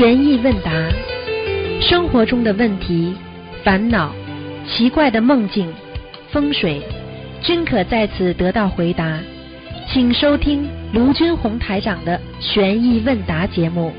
[0.00, 0.72] 悬疑问答，
[1.82, 3.14] 生活中的问题、
[3.62, 4.10] 烦恼、
[4.66, 5.70] 奇怪的梦境、
[6.32, 6.80] 风水，
[7.42, 9.20] 均可在此得到回答。
[9.92, 13.92] 请收听卢军红台长的悬疑问答节目。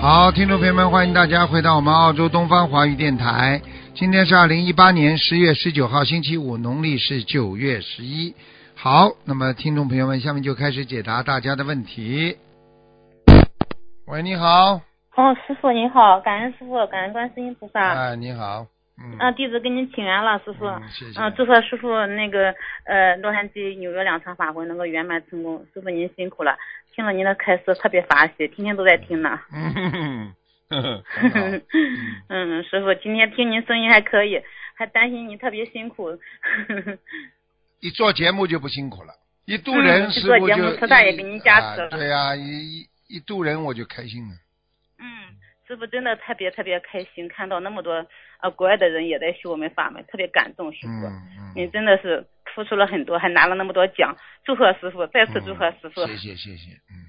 [0.00, 3.62] 好，听众朋友们，欢迎大家回到我们澳洲东方华语电台。
[3.94, 8.34] 今天是二零一八年十月十九号，星期五，农历是九月十一。
[8.74, 12.34] 好，那么听众朋友们，下面就开始解答大家的问题。
[14.06, 14.80] 喂，你好。
[15.14, 17.94] 哦，师傅你好，感恩师傅，感恩观世音菩萨。
[17.94, 18.66] 哎，你好。
[18.98, 19.16] 嗯。
[19.18, 20.66] 啊，弟子给您请安了，师傅。
[20.66, 21.20] 嗯，谢谢。
[21.20, 22.52] 啊，祝贺师傅那个
[22.84, 25.64] 呃洛杉矶、纽约两场法会能够圆满成功。
[25.72, 26.58] 师傅您辛苦了，
[26.94, 29.38] 听了您的开示特别法喜，天天都在听呢。
[29.52, 30.34] 嗯
[32.28, 34.42] 嗯，师傅今天听您声音还可以，
[34.74, 36.18] 还担心您特别辛苦。
[37.80, 39.12] 一做节目就不辛苦了，
[39.44, 44.34] 一渡人嗯师傅就做节目菩萨也给您加持了啊对呀、一一一渡人我就开心了。
[44.98, 45.06] 嗯，
[45.68, 48.06] 师傅真的特别特别开心，看到那么多
[48.40, 51.06] 呃国外的人也在修我们法门，特别感动，师傅。
[51.06, 51.52] 嗯嗯。
[51.54, 56.06] 您真的是付出了很多，还拿了那么多奖，祝贺师傅，再次祝贺师傅。
[56.06, 57.04] 谢谢谢谢，嗯，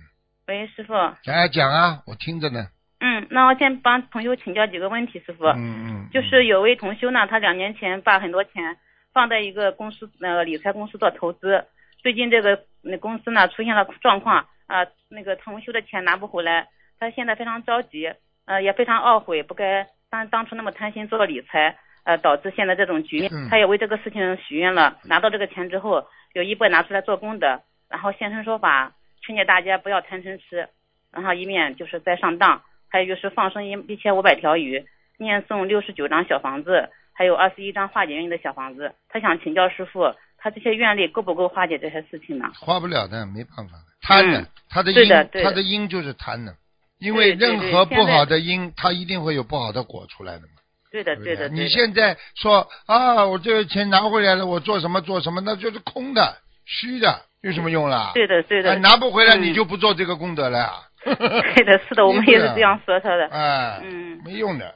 [0.48, 0.94] 喂，师傅，
[1.24, 2.68] 讲呀讲啊，我听着呢。
[3.00, 5.46] 嗯，那我先帮同学请教几个问题，师傅。
[5.46, 6.10] 嗯嗯。
[6.12, 8.76] 就是有位同修呢，他两年前把很多钱
[9.14, 11.66] 放在一个公司那个理财公司做投资，
[12.02, 16.68] 最近这个那公司呢出现了状况啊、那个同修的钱拿不回来，
[17.00, 18.14] 他现在非常着急，
[18.46, 23.50] 呃也非常懊悔，不该当当初那么贪心做理财，呃导致现在这种局面嗯。
[23.50, 30.68] 他也为这个事情许愿了，拿到这个钱之后，有一半拿出来做功德，然后现身说法，劝诫大家不要贪嗔痴，
[31.12, 34.86] 然后以免就是在上当，还有就是放生一一千五百条鱼，
[35.18, 38.94] 念诵六十九张小房子，还有二十一张化解冤的小房子。
[39.10, 42.52] 他想请教师傅，他这些愿力够不够化解这些事情呢？
[42.60, 45.10] 化不了的，没办法的，贪的，嗯他的因
[45.44, 46.54] 他的因就是贪的，
[47.00, 50.48] 因为任何不好的因，它一定会有不好的果出来的嘛。
[50.92, 58.12] 对的，对的，你现在说啊，我这个钱拿回来了，我做什么做什么，那就是空的、虚的，有什么用啦？
[58.14, 60.72] 对的，对哎的，拿不回来，嗯你就不做这个功德了呀。
[61.04, 63.28] 对的，是的，我们 也是这样说他的。
[63.28, 64.74] 哎，嗯，没用的。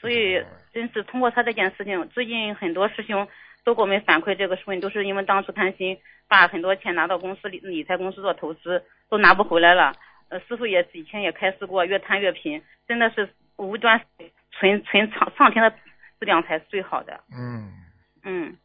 [0.00, 0.42] 所以
[0.72, 3.26] 真是通过他这件事情，最近很多师兄
[3.64, 5.98] 都给我们反馈这个事情，都是因为当初贪心，
[6.28, 9.92] 把很多钱拿到公司理理财公司做投资，都拿不回来了。
[10.28, 14.00] 呃，师傅也以前也开示过，越贪越贫，真的是无端
[14.52, 17.20] 存存上上天的质量才是最好的。
[17.36, 17.72] 嗯，
[18.24, 18.56] 嗯，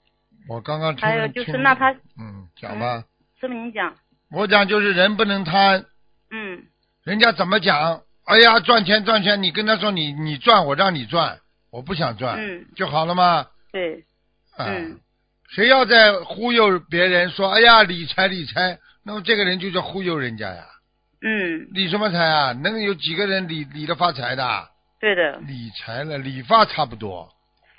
[0.47, 3.03] 我刚刚还有就是那他嗯，讲吧，
[3.39, 3.95] 师傅您讲，
[4.31, 5.85] 我讲就是人不能贪，
[6.29, 6.63] 嗯
[7.03, 8.01] 人家怎么讲？
[8.25, 11.39] 哎呀，赚钱赚钱，你跟他说你你赚，我让你赚，
[11.71, 13.47] 我不想赚，嗯，就好了吗？
[13.71, 14.03] 对，
[14.57, 14.99] 啊、嗯
[15.47, 20.65] 谁要在忽悠别人说，哎呀理财理财，那么这个人就叫忽悠人家呀，
[21.21, 22.51] 嗯，理什么财啊？
[22.51, 24.67] 能有几个人理理了发财的？
[24.99, 25.37] 对的。
[25.47, 27.29] 理财了，理发差不多。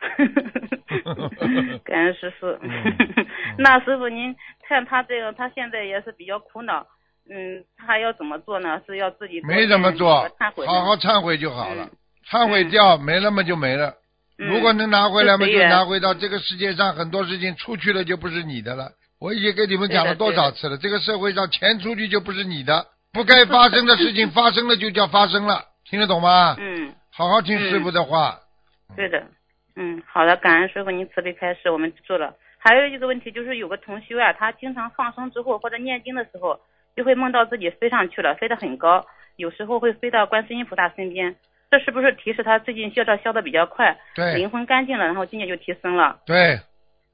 [1.84, 2.47] 感恩师傅。
[2.62, 2.70] 嗯
[3.58, 4.34] 那师傅您
[4.69, 6.87] 看他这个，他现在也是比较苦恼，
[7.28, 8.81] 嗯，他要怎么做呢？
[8.87, 10.20] 是要自己没怎么做
[10.66, 11.91] 好好忏悔就好了嗯。
[12.31, 13.94] 忏悔掉没了嘛就没了。
[14.38, 18.92] 嗯如果能拿回来嘛，就就拿回到这个世界上很多事情出去了就不是你的了。
[19.19, 26.54] 我已经跟你们讲了多少次了，这个社会上钱出去就不是你的，不该发生的事情 发生了就叫发生了，听得懂吗？
[26.58, 28.38] 嗯，好好听师傅的话。
[28.94, 29.26] 对的，
[29.75, 32.34] 嗯，好的，感恩师傅您慈悲开示，我们知道了。
[32.58, 36.60] 还有一个问题就是有个同修啊，他经常放生之后或者念经的时候，
[36.94, 41.36] 就会梦到自己飞上去了，飞得很高，有时候会飞到观世音菩萨身边。
[41.76, 46.20] 这是不是提示他最近消照消的比较快，对灵魂干净了，然后境界就提升了？
[46.25, 46.59] 对，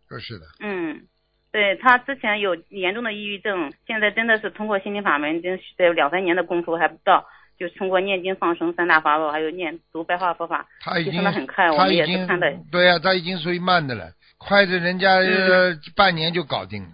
[0.08, 0.44] 就是的。
[0.60, 1.02] 嗯，
[1.50, 7.26] 对他之前有严重的抑郁症，现在真的是通过心灵法门，真是在两三年的功夫还不到，
[7.58, 12.54] 就通过念经放生三大法宝，还有念读白话佛法，提他已经升的很快，我们也是看的。
[12.70, 16.90] 对呀、他已经属于慢的了，快的人家、呃、半年就搞定了。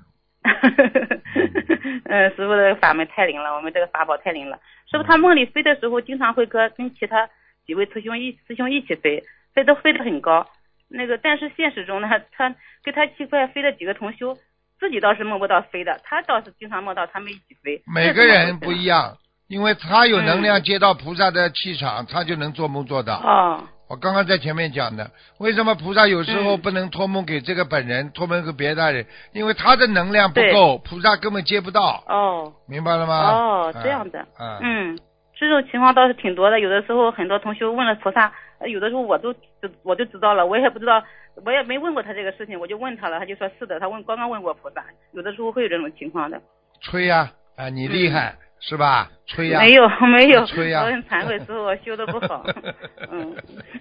[2.05, 4.59] 嗯， 师傅的法门太灵了，我们这个法宝太灵了。
[4.91, 7.29] 师傅他梦里飞的时候，经常会跟跟其他
[7.69, 9.23] 几位师兄一师兄一起飞，
[9.55, 10.47] 飞都飞得很高。
[10.89, 14.35] 那个，但是现实中呢，他跟他一块飞的几个同修，
[14.81, 17.83] 自己倒是梦不到飞的，他倒是经常梦到他们一起飞。
[17.95, 19.19] 每个人不一样。
[19.49, 23.15] 因为他有能量嗯接到菩萨的气场，他就能做梦做到。
[23.17, 29.07] 哦，我刚刚在前面讲的，为什么菩萨有时候嗯不能托梦给这个本人，托梦给别的人？
[29.33, 33.31] 因为他的能量不够，菩萨根本接不到，哦，明白了吗？
[33.33, 34.27] 哦，嗯这样的。
[34.39, 34.99] 嗯，嗯，
[35.39, 36.59] 这种情况倒是挺多的。
[36.59, 39.41] 有的时候很多同学问了菩萨，呃有的时候我都知
[39.83, 41.03] 我就知道了，我也不知道，
[41.45, 44.85] 我也没问过他这个事情，我就问他了，他就说是的，他问刚刚问过菩萨。
[45.13, 46.41] 有的时候会有这种情况的。
[46.81, 49.11] 吹呀、啊，你厉害，是吧？
[49.27, 52.45] 吹呀、没有没有，吹呀我很惭愧，师傅，我修的不好。
[53.11, 53.37] 嗯，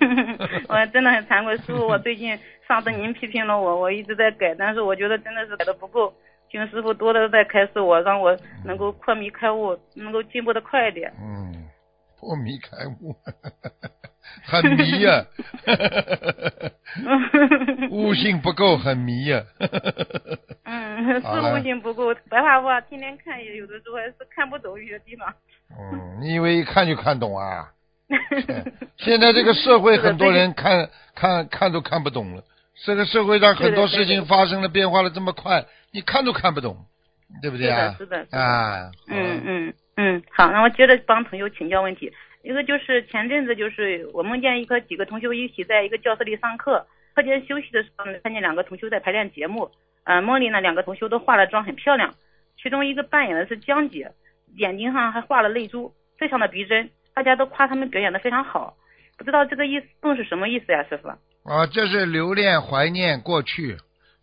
[0.69, 2.37] 我真的很惭愧，师傅，我最近
[2.67, 6.13] 上次您批评了我，我一直在改，但是我觉得真的是改的不够，
[6.49, 11.11] 请师傅多的再开示我，让我能够破迷开悟，能够进步的快一点。
[11.19, 11.67] 嗯，
[12.19, 13.15] 破迷开悟，
[14.43, 15.25] 很迷呀、
[17.91, 19.43] 悟性不够，很迷呀、
[20.63, 25.33] 嗯，是悟性不够，白话话天天看，有的时候还是看不懂有些地方。
[25.69, 27.71] 嗯，你以为一看就看懂啊？
[28.95, 32.43] 现在这个社会，很多人看看看都看不懂了。
[32.85, 35.65] 这个社会上很多事情发生了变化了这么快，
[35.97, 36.77] 你看都看不懂，
[37.41, 37.95] 对不对啊？
[37.97, 42.13] 是的是的是的啊，嗯嗯嗯，好，那我接着帮同学请教问题。
[42.43, 46.85] 一个就是前阵子就是我梦见一个几个同学一起在一个教室里上课，
[47.15, 49.71] 课间休息的时候呢，看见两个同学在排练节目。
[50.03, 52.13] 呃，梦里呢两个同学都化了妆，很漂亮，
[52.61, 54.11] 其中一个扮演的是江姐，
[54.55, 58.75] 眼睛上还画了泪珠，非常的逼真，大家都夸他们表演的非常好。
[59.17, 61.07] 不知道这个意思洞是什么意思呀，师傅？
[61.07, 63.77] 啊，这是留恋、怀念过去，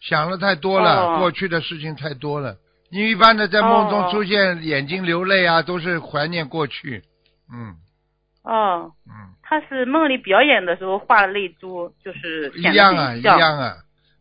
[0.08, 1.18] 想了太多了，哦。
[1.18, 2.56] 过去的事情太多了。
[2.90, 7.02] 你一般的在梦中哦出现眼睛流泪啊，都是怀念过去。
[7.52, 7.76] 嗯。
[8.42, 13.76] 哦，嗯，他是梦里表演的时候画了泪珠，就是一样啊，一样啊。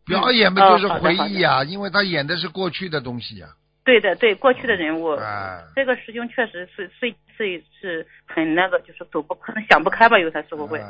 [0.06, 3.50] 表演嘛就是回忆啊，因为他演的是过去的东西啊。
[3.86, 10.80] 对的，对过去的人物，啊，这个师兄确实是是是是很那个，就是走不可能想不开吧，有的时候会。
[10.80, 10.88] 啊，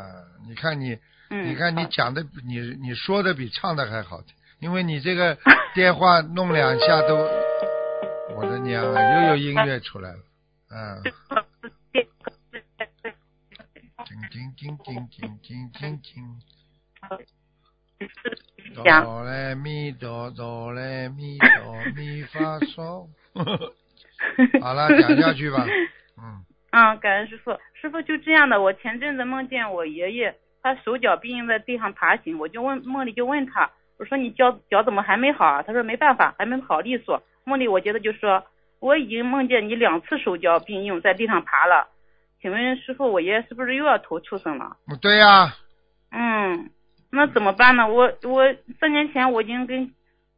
[0.48, 0.96] 你看你，
[1.32, 5.38] 嗯，你看你讲的，你你说的比唱的还好听，因为你这个
[5.76, 7.16] 电话弄两下都，
[8.34, 10.20] 我的娘啊，又有音乐出来了，
[10.72, 11.04] 嗯。
[14.06, 16.40] 叮叮叮叮叮叮叮叮。
[18.74, 23.08] 哆来咪哆哆来咪哆咪发嗦。
[24.62, 25.66] 好了，讲下去吧。
[26.18, 26.46] 嗯。
[26.72, 27.52] 啊，感恩师傅。
[27.82, 33.70] 师傅就这样的，我前阵子梦见我爷爷，他手脚并用在地上爬行，我就问梦里就问他。
[34.00, 35.64] 我说你脚脚怎么还没好啊？
[35.64, 37.22] 他说没办法，还没好利索。
[37.46, 38.44] 梦里我觉得就说
[38.80, 41.88] 我已经梦见你两次手脚并用在地上爬了，
[42.42, 44.78] 请问师傅，我爷爷是不是又要投畜生了？
[45.02, 45.54] 对呀、
[46.12, 46.70] 嗯，
[47.12, 47.88] 那怎么办呢？
[47.88, 48.44] 我我
[48.80, 49.92] 三年前我已经跟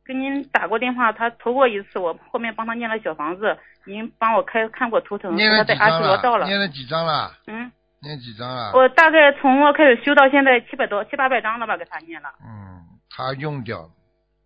[0.03, 6.45] 跟您打过电话，他投过一次，我后面帮他念了小房子，您帮我开看过图腾，念了他在阿罗道了。
[6.45, 7.31] 念了几张了？
[7.47, 7.71] 嗯，
[8.01, 8.71] 念几张了？
[8.73, 12.29] 我大概从我开始修到现在七百多七八百张了吧，给他念了。
[12.43, 12.81] 嗯，
[13.15, 13.89] 他用掉了，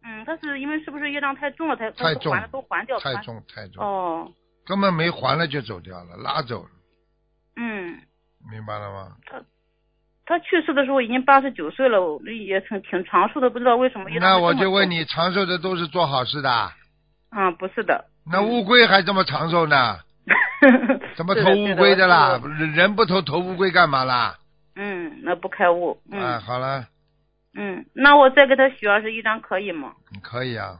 [0.03, 4.31] 嗯，他是因为是不是业障太重了，才太重都还掉太重太重，哦，
[4.65, 6.69] 根本没还了就走掉了，拉走了，
[7.55, 7.99] 嗯，
[8.51, 9.15] 明白了吗？
[9.25, 9.41] 他
[10.25, 14.37] 他去世的时候已经八十九岁了，我也挺挺长寿的，不知道为什么那。
[14.37, 16.71] 我就问你，长寿的都是做好事的，
[17.31, 18.05] 嗯，不是的。
[18.31, 19.97] 那乌龟还这么长寿呢？
[21.17, 22.39] 怎么是投乌龟的啦？
[22.59, 24.37] 人人不投，投乌龟干嘛啦？
[24.75, 25.99] 嗯，那不开悟。
[26.11, 26.85] 嗯、啊，好了，
[27.55, 29.93] 嗯，那我再给他许二十一张可以吗？
[30.21, 30.79] 可以啊。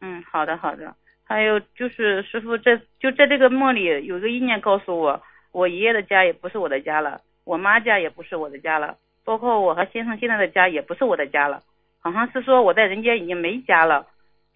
[0.00, 0.94] 嗯，好的好的。
[1.26, 5.22] 还有就是师傅这就在这个梦里有个意念告诉我，
[5.52, 11.62] 我爷爷的家也不是我的家了，我妈家也不是我的家了，包括我和先生现在的家也不是我的家了，
[12.00, 14.06] 好像是说我在人间已经没家了。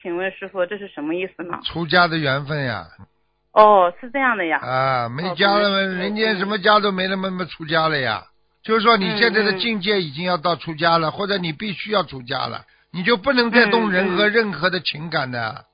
[0.02, 1.58] 请问师傅这是什么意思呢？
[1.64, 2.86] 出家的缘分呀，
[3.52, 4.58] 哦，是这样的呀。
[4.58, 8.24] 啊，没家了人家什么家都没了嘛，嘛出家了呀。
[8.68, 15.64] 就是说你现在的境界已经要到出家了，或者你必须要出家了，你就不能再动嗯人和嗯任何的情感的。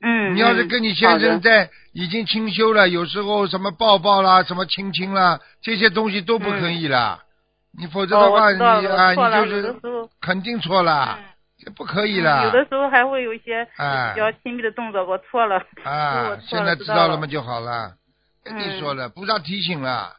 [0.00, 0.34] 嗯。
[0.34, 7.22] 你要是嗯跟你先生在已经清修了，有时候什么抱抱啦、什么亲亲啦，这些东西都不可以啦。
[7.78, 9.76] 你否则的哦，话，你啊，你就是。
[10.22, 11.24] 肯定错了，嗯
[11.62, 12.44] 这不可以嗯了。
[12.44, 15.62] 有的时候还会有一些哎比较亲密的动作，我错了。
[15.84, 17.92] 啊现在知道了嘛就好了。
[18.42, 20.16] 跟你嗯说了，菩萨提醒了，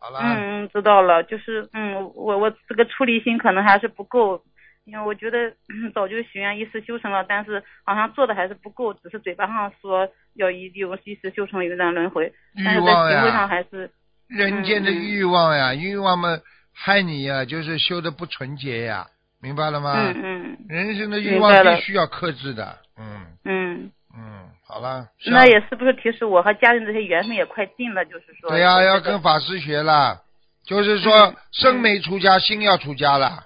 [0.00, 0.18] 好了。
[0.22, 4.42] 嗯，知道了，就是嗯，我我这个出离心可能还是不够，
[4.84, 12.32] 因为我觉得、嗯、早就许愿一世修成了，但是好像做的还是不够，只是嘴巴上说要一有一世修成，有段轮回，
[12.64, 13.90] 但是在行为上，还是
[14.26, 16.38] 人间的嗯嗯欲望呀，欲望嘛
[16.72, 19.06] 害你呀，就是修的不纯洁呀，
[19.42, 19.92] 明白了吗？
[19.96, 20.56] 嗯嗯。
[20.68, 23.26] 人生的欲望必须要克制的，嗯。
[23.44, 25.06] 嗯，嗯，好了。
[25.30, 28.04] 那也是不是提示我和家人这些缘分也快尽了？
[28.04, 30.20] 就是说，对呀、要跟法师学了，
[30.64, 33.44] 就是说嗯身没出家，心要出家了。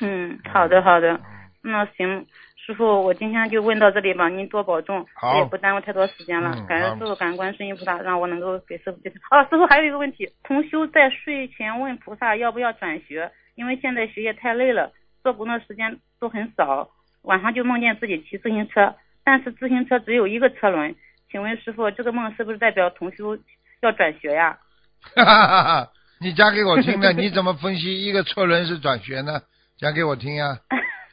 [0.00, 1.20] 嗯，好的好的，嗯，
[1.62, 2.26] 那行。
[2.66, 5.06] 师傅，我今天就问到这里吧，您多保重，
[5.38, 6.52] 也不耽误太多时间了。
[6.54, 9.16] 嗯感恩师傅，感恩观世音菩萨，让我能够给师傅介绍。
[9.30, 14.92] 哦，师傅还有一个问题，同修在睡前问菩萨要不要转学，因为现在学业太累了，
[15.22, 16.90] 做工的时间都很少，
[17.22, 18.94] 晚上就梦见自己骑自行车，
[19.28, 20.96] 但是自行车只有一个车轮，
[21.30, 23.36] 请问师傅，这个梦是不是代表同修
[23.82, 24.58] 要转学呀？
[25.14, 25.92] 哈哈哈哈！
[26.18, 29.42] 你讲给我听的，你怎么分析一个车轮是转学呢？
[29.76, 30.58] 讲给我听呀。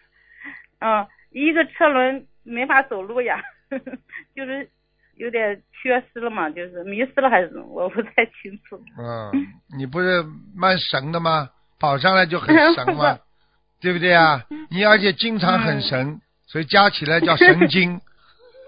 [0.79, 3.43] 嗯，一个车轮没法走路呀，
[4.34, 4.69] 就是
[5.17, 8.81] 有点缺失了嘛，就是迷失了还是我不太清楚。
[8.98, 9.29] 嗯，
[9.77, 10.24] 你不是
[10.55, 11.50] 蛮神的吗？
[11.81, 13.19] 跑上来就很神 嘛？
[13.81, 14.45] 对不对啊？
[14.69, 16.22] 你而且经常很神，
[16.55, 18.00] 所以加起来叫 神经。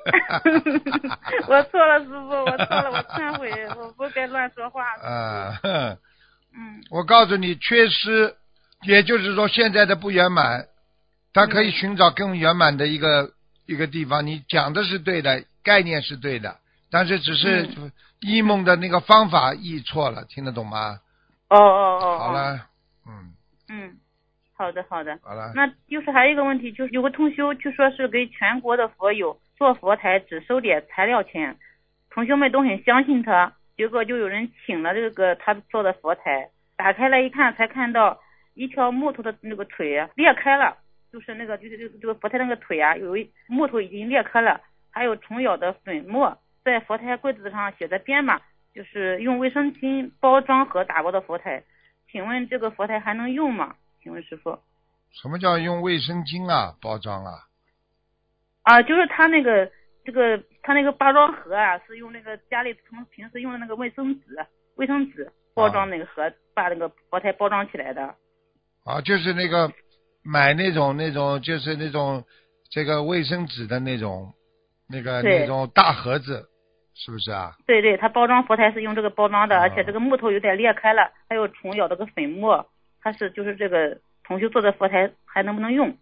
[1.48, 4.84] 我错了，师傅，我错了，我忏悔， 我不该乱说话。
[5.02, 8.36] 啊，嗯，我告诉你，缺失，
[8.84, 10.66] 也就是说现在的不圆满，
[11.32, 13.32] 他可以寻找更圆满的一个
[13.66, 14.28] 一个地方。
[14.28, 16.58] 你讲的是对的，概念是对的，
[16.92, 17.70] 但是只是
[18.20, 21.00] 一梦的那个方法译错了，听得懂吗？
[21.48, 22.20] 哦哦哦。
[22.20, 22.66] 好了，
[23.08, 23.32] 嗯。
[23.70, 23.98] 嗯，
[24.58, 25.18] 好的好的。
[25.22, 25.54] 好了。
[25.56, 29.40] 那就是还有一个问题，就是有个同修就说是给全国的佛友。
[29.56, 31.58] 做佛台只收点材料钱，
[32.12, 33.54] 同学们都很相信他。
[33.76, 38.20] 结果就有人请了这个他做的佛台，打开来一看，才看到
[38.54, 40.78] 一条木头的那个腿裂开了，
[41.12, 44.62] 就是那个就是这个佛台那个腿啊，有一木头已经裂开了，
[44.92, 48.40] 还有虫咬的粉末在佛台柜子上写着编码，
[48.76, 51.64] 就是用卫生巾包装和打包的佛台。
[52.12, 53.76] 请问这个佛台还能用吗？
[54.08, 54.58] 请问师傅，
[55.12, 57.44] 什么叫用卫生巾啊包装啊？
[58.64, 59.70] 啊，就是他那个
[60.06, 64.22] 这个他那个包装盒啊，是用那个家里从平时用的那个卫生纸
[64.78, 68.16] 卫生纸包装那个盒，把那个佛台包装起来的。
[68.86, 69.70] 啊，就是那个
[70.24, 72.24] 买那种那种就是那种
[72.70, 74.34] 这个卫生纸的那种
[74.88, 76.48] 那个那种大盒子，
[76.94, 77.58] 是不是啊？
[77.66, 82.66] 对对，他包装佛台是用这个包装的，而且这个木头有点裂开了，还有虫咬的个粉末，
[83.08, 85.96] 他是就是这个同修做的佛台还能不能用？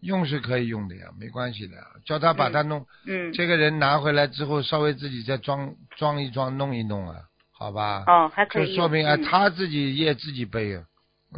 [0.00, 2.84] 用是可以用的呀，没关系的，叫他把它弄。
[3.06, 3.32] 嗯。
[3.32, 7.16] 这个人拿回来之后，稍微自己再装装一装，弄一弄啊，
[7.52, 8.04] 好吧？
[8.06, 8.66] 哦，还可以。
[8.66, 10.84] 就说明啊，他自己业自己背啊，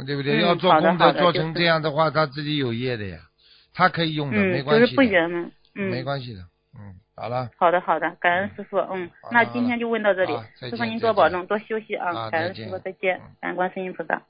[0.05, 0.41] 对不对？
[0.41, 3.17] 要做功德做成这样的话，他自己有业的呀，
[3.73, 4.81] 他可以用的，没关系。
[4.81, 5.49] 就是不圆满。
[5.75, 5.89] 嗯。
[5.89, 6.41] 没关系的，
[6.77, 7.49] 嗯，好了。
[7.57, 14.21] 好的，好的，感恩师傅，嗯，那今天就问到这里，师傅您多保重，多休息啊，感恩师傅，再见，感恩观世音菩萨。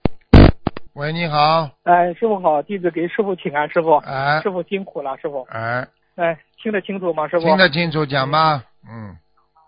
[0.95, 1.69] 喂，你好。
[1.83, 3.97] 哎，师傅好，弟子给师傅请安，师傅。
[3.97, 4.39] 哎。
[4.41, 5.45] 师傅辛苦了，师傅。
[5.49, 5.85] 哎。
[6.15, 7.45] 哎，听得清楚吗，师傅？
[7.45, 8.63] 听得清楚，讲吧。
[8.89, 9.13] 嗯。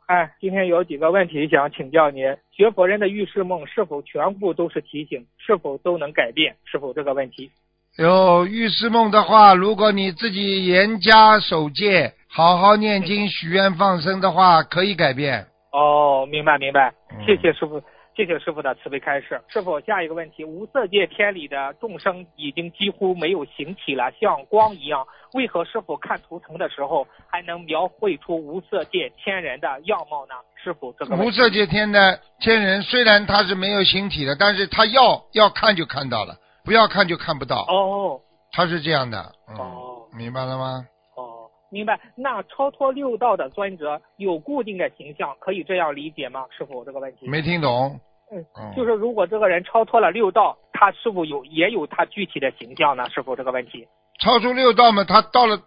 [0.06, 5.26] 哎，今天有几个问题想请教您：学佛人的预示梦是否全部都是提醒？
[5.38, 6.56] 是否都能改变？
[6.64, 7.52] 是否这个问题？
[7.98, 15.46] 有预示梦的话，如果你自己严加守戒，好好念经、许愿、放生的话，可以改变。
[15.74, 16.94] 哦，明白明白，
[17.26, 17.84] 谢谢师傅。
[18.18, 19.40] 谢谢师傅的慈悲开示。
[19.48, 30.34] 师傅，下一个问题：无色界天里的众生已经几乎没有形体了，像光一样，为何师傅看图腾的时候还能描绘出无色界天人的样貌呢？
[30.56, 37.68] 师傅，这个无色界天的天人虽然他是没有形体的，但是他要要看就看到了，不要看就看不到。
[37.70, 38.20] 哦，
[38.52, 39.32] 他是这样的。
[39.60, 40.88] 哦，明白了吗？
[41.16, 42.00] 哦，明白。
[42.16, 46.46] 那超脱六道的尊者有固定的形象，可以这样理解吗？
[46.50, 48.00] 师傅，这个问题没听懂。
[48.32, 48.44] 嗯，
[48.76, 53.10] 就是如果这个人超脱了六道，他是否有也有他具体的形象呢？
[53.10, 53.88] 是否这个问题？
[54.20, 55.60] 超出六道嘛，他到了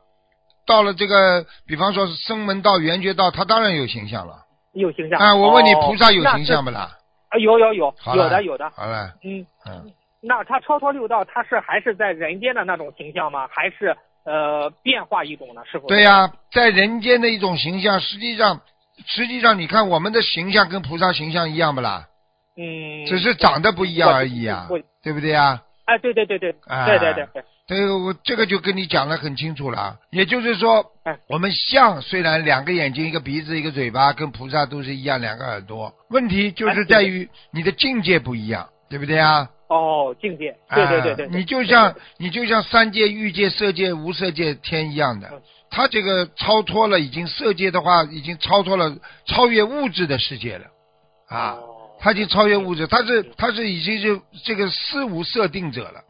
[0.67, 4.35] 到了这个，比方说是声门道、缘觉道，他当然有形象了。
[4.73, 5.19] 有形象。
[5.19, 6.91] 啊，我问你，菩萨有形象不啦？
[7.31, 8.71] 啊，有有有，有的有的。
[8.71, 9.15] 好了。
[9.25, 9.91] 嗯嗯，
[10.21, 13.49] 那他超脱六道，他是还是在人间的那种形象吗？
[13.51, 15.63] 还是呃变化一种呢？
[15.65, 15.89] 是否？
[15.89, 18.61] 对呀，在人间的一种形象，实际上
[19.07, 22.09] 实际上你看我们的形象跟菩萨形象一样不啦？
[22.61, 24.69] 嗯，只是长得不一样而已啊，
[25.03, 25.63] 对不对啊？
[25.87, 29.99] 哎，对对对对，啊对对对对，对我这个就跟你讲的很清楚了。
[30.11, 30.85] 也就是说，
[31.29, 39.49] 我们像虽然两个眼睛、一个鼻子、一个嘴巴，跟菩萨都是一样，两个耳朵，问题就是在于你的境界不一样，对不对啊？
[39.69, 50.67] 哦，境界，对对对对，你就像你就像三界、欲界、色界、无色界天一样的，他这个超脱了，已经色界的话，已经超脱了，超越物质的世界了，
[51.29, 51.57] 啊。
[52.01, 56.01] 他就超越物质，他是他是已经是这个思无设定者了，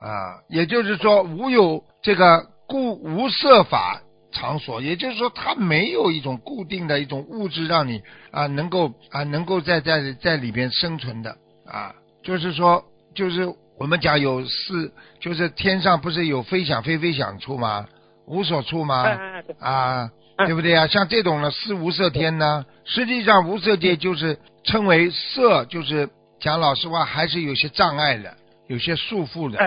[0.00, 12.84] 啊，也就是说无有这个固无设法场所，也就是说他没有一种固定的一种物质让你啊能够啊能够在在在里边生存的啊，就是说
[13.14, 17.86] 就是我们讲有四，就是天上不是有飞翔飞飞想处吗？
[18.26, 19.18] 无所处吗？
[19.58, 20.10] 啊。
[20.46, 20.86] 对不对啊？
[20.86, 26.08] 像这种呢，是无色天呢，实际上无色界就是称为色，就是
[26.40, 28.36] 讲老实话，还是有些障碍的，
[28.68, 29.58] 有些束缚的。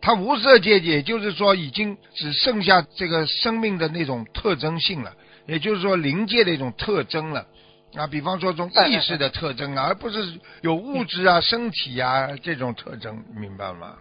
[0.00, 5.12] 它无色界，也就是说，已经只剩下这个生命的那种特征性了，
[5.46, 7.46] 也就是说灵界的一种特征了。
[7.94, 13.94] 啊，比方说这种意识的特征啊，而不是有物质啊、身体啊这种特征，明白吗？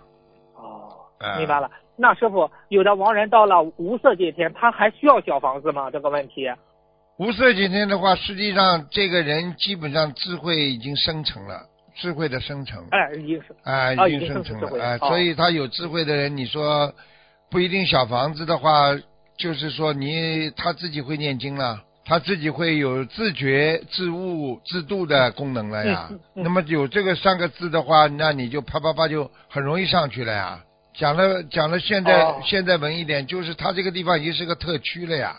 [1.37, 1.69] 明白了。
[1.95, 5.89] 那师傅，有的亡人到了无色界天，他还需要小房子吗？
[5.91, 6.47] 这个问题？
[7.17, 11.61] 无色界天的话，实际上这个人基本上智慧已经生成了，
[11.95, 16.93] 智慧的生成，哎，已经是啊，啊已经生成了，哎，所以他有智慧的人，你说
[17.49, 18.95] 不一定小房子的话，
[19.37, 21.83] 就是说你他自己会念经了。
[22.09, 26.07] 他自己会有自觉、自悟、自度的功能了呀。
[26.09, 30.63] 嗯嗯嗯那么有这个三个字的话，那你就啪啪啪就很容易上去了呀。
[30.97, 35.35] 讲了讲了，现在、哦现在文一点，就是它这个地方已经是个特区了呀。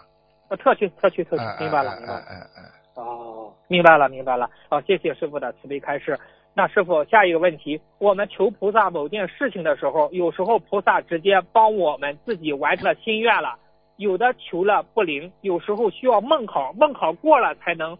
[0.48, 2.20] 呃特区特区特区哎，明白了，哎明白了。
[2.20, 2.62] 哎哎哎
[2.94, 4.48] 哦，明白了，明白了。
[4.70, 6.16] 好，谢谢师傅的慈悲开示。
[6.54, 13.58] 那师傅，下一个问题，我们求菩萨某件事情的时候，有时候菩萨直接帮我们自己完成了心愿了，
[13.96, 17.98] 有的求了不灵，有时候需要梦考，梦考过了才能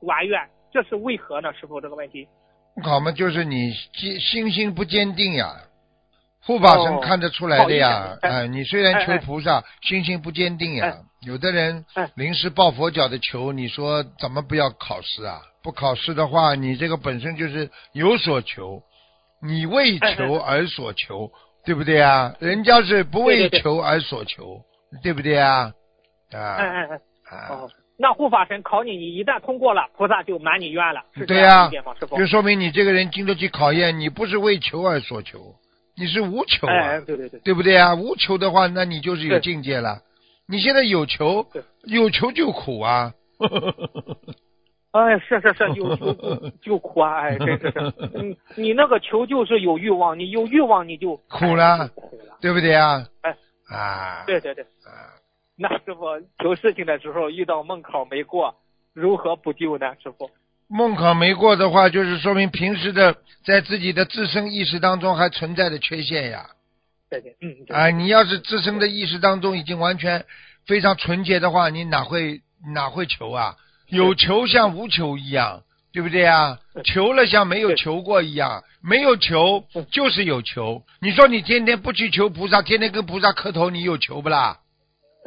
[0.00, 0.40] 完愿，
[0.72, 1.52] 这是为何呢？
[1.52, 2.28] 师傅，这个问题。
[2.84, 5.46] 考嘛，就是你心心心不坚定呀。
[6.44, 10.96] 护法神哦看得出来的呀，哎，你虽然求菩萨，心性不坚定呀哎。
[11.26, 15.40] 有的人哎临时抱佛脚的求，你说怎么不要考试啊？
[15.62, 18.82] 不考试的话，你这个本身就是有所求，
[19.42, 21.30] 你为求而所求，
[21.66, 22.34] 对不对啊？
[22.38, 24.62] 人家是不为求而所求，
[25.02, 25.72] 对不对啊？
[26.32, 31.92] 啊哎哎哎，啊哦，，那护法神考你，你一旦通过了，菩萨就满你愿了，是这对呀样理解吗？
[32.00, 32.16] 师傅？
[32.16, 35.54] 就说明你这个人经得起考验，你不是为求而所求，
[36.00, 36.98] 你是无求啊。
[37.00, 37.94] 对对对，对不对啊？
[37.94, 40.00] 无求的话，那你就是有对境界了。
[40.48, 41.46] 你现在有求，
[41.84, 43.12] 有求就苦啊。
[44.92, 46.12] 哎，是是是，有求
[46.60, 47.20] 就苦啊！
[47.20, 47.92] 哎，真是是，
[48.22, 51.88] 你，你那个求就是有欲望，你有欲望你就苦了。
[52.40, 53.06] 对不对啊？
[53.20, 53.36] 哎
[53.68, 55.14] 啊，对对对，啊，
[55.56, 56.06] 那师傅
[56.42, 58.56] 求事情的时候遇到梦考没过，
[58.92, 59.94] 如何补救呢？
[60.02, 60.28] 师傅？
[60.70, 66.46] 梦考没过的话，就是说明平时的在自己的自身意识当中还存在的缺陷呀。
[67.10, 70.24] 对对，嗯，对啊，你要是自身的意识当中已经完全
[70.66, 72.40] 非常纯洁的话，你哪会
[72.72, 73.56] 哪会求啊？
[73.88, 76.60] 有求像无求一样，对不对啊？
[76.84, 80.84] 求了像没有求过一样，没有求嗯就是有求。
[81.00, 84.58] 你说你天天不去求菩萨，天天跟菩萨磕头，你有求不啦？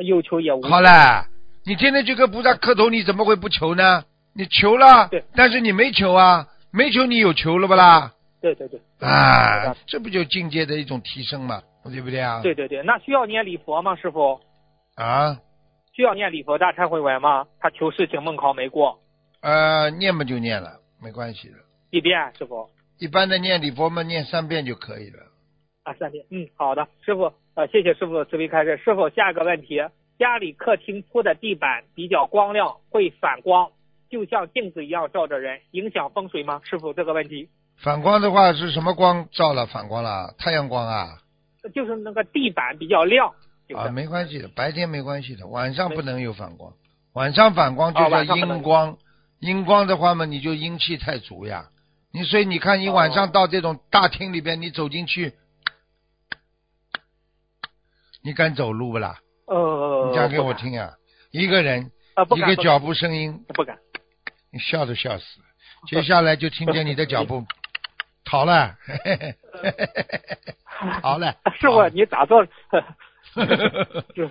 [0.05, 1.25] 有求也无好了，
[1.65, 4.05] 你天天去跟菩萨磕头，你怎么会不求呢？
[4.33, 8.13] 你求了对，但是你没求啊，没求你有求了不啦？
[8.41, 12.41] 对对对，啊，这不就境界的一种提升嘛，对不对啊？
[12.41, 13.95] 对对对，那需要念礼佛吗？
[13.95, 14.41] 师傅？
[14.95, 15.39] 啊。
[15.95, 17.45] 需要念礼佛大忏悔文吗？
[17.59, 18.99] 他求事情梦考没过，
[19.41, 21.55] 呃，念嘛就念了，没关系的。
[21.91, 22.67] 一遍，师傅
[22.97, 25.19] 一般的念礼佛嘛，念三遍就可以了。
[25.83, 26.25] 啊，三遍。
[26.31, 28.75] 嗯，好的，师傅，呃，谢谢师傅的慈悲开示。
[28.83, 29.79] 师傅，下一个问题，
[30.17, 33.69] 家里客厅铺的地板比较光亮，会反光，
[34.13, 36.61] 就像镜子一样照着人，影响风水吗？
[36.63, 39.65] 师傅，这个问题反光的话是什么光照了？
[39.65, 40.35] 反光了？
[40.37, 41.17] 太阳光啊？
[41.73, 43.33] 就是那个地板比较亮，
[43.67, 46.73] 是啊，没关系的，白天没关系的，晚上不能有反光。
[47.13, 48.99] 晚上反光就哦叫阴光，
[49.39, 51.69] 阴光的话嘛，你就阴气太足呀。
[52.11, 55.33] 你所以你看，你晚上哦到这种大厅里边，你走进去，
[58.23, 59.17] 你敢走路不啦？
[59.47, 60.93] 呃，你讲给我听呀。
[61.31, 61.89] 一个人
[62.35, 63.79] 一个脚步声音，不敢。
[64.53, 65.45] 你笑都笑死了。
[65.87, 67.43] 接下来就听见你的脚步
[68.23, 68.75] 逃了，
[71.01, 71.35] 逃了。
[71.59, 72.45] 师傅，你咋做？
[74.15, 74.29] 就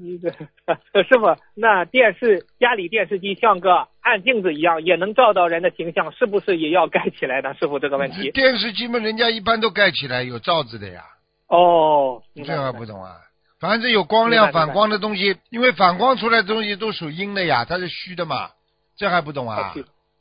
[0.00, 0.28] 你这
[0.66, 7.54] 呃师傅，那电视家里电视机像个暗镜子一样，也能照到人的形象，是不是也要盖起来呢？
[7.54, 8.32] 师傅，这个问题。
[8.32, 11.04] 电视机嘛，人家一般都盖起来，有罩子的呀，
[11.48, 13.12] 哦，明这白明白个不懂啊。
[13.60, 18.50] 凡是有光亮反光的东西，因为反光出来的东西都属阴的呀，它是虚的嘛，
[18.96, 19.72] 这还不懂啊？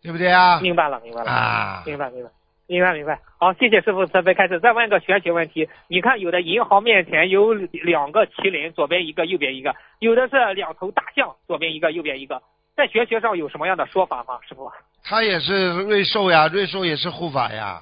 [0.02, 0.60] 对不对啊？
[0.62, 1.32] 明白了，明白了。
[1.32, 2.30] 啊，明白明白
[2.68, 3.20] 明白明白。
[3.40, 4.60] 好，谢谢师傅慈悲开始。
[4.60, 12.42] 再问个玄学问题，你看有的银行面前有两个麒麟，左边一个，右边一个；有的是两头大象，左边一个，右边一个。
[12.76, 14.40] 在玄学上有什么样的说法吗？
[14.48, 14.72] 师傅？
[15.04, 17.80] 他也是瑞兽呀，瑞兽也是护法呀。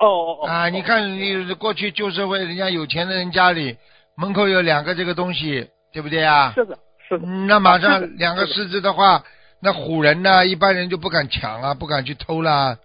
[0.00, 0.46] 哦哦哦。
[0.48, 3.76] 啊，哦你看你过去旧社会，人家有钱的人家里
[4.16, 6.52] 门口有两个这个东西，对不对啊？
[6.54, 6.76] 是的，
[7.08, 7.26] 是的。
[7.26, 9.22] 嗯那马上两个狮子的话，
[9.64, 12.78] 那唬人呢，一般人就不敢抢啊，不敢去偷啦，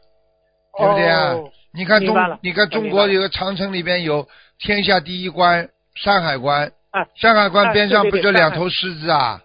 [0.78, 1.34] 对不对啊？
[1.34, 9.40] 哦你看中你看中国有个长城里边有天下第一关山海关，啊山海关啊边上不就两头狮子啊？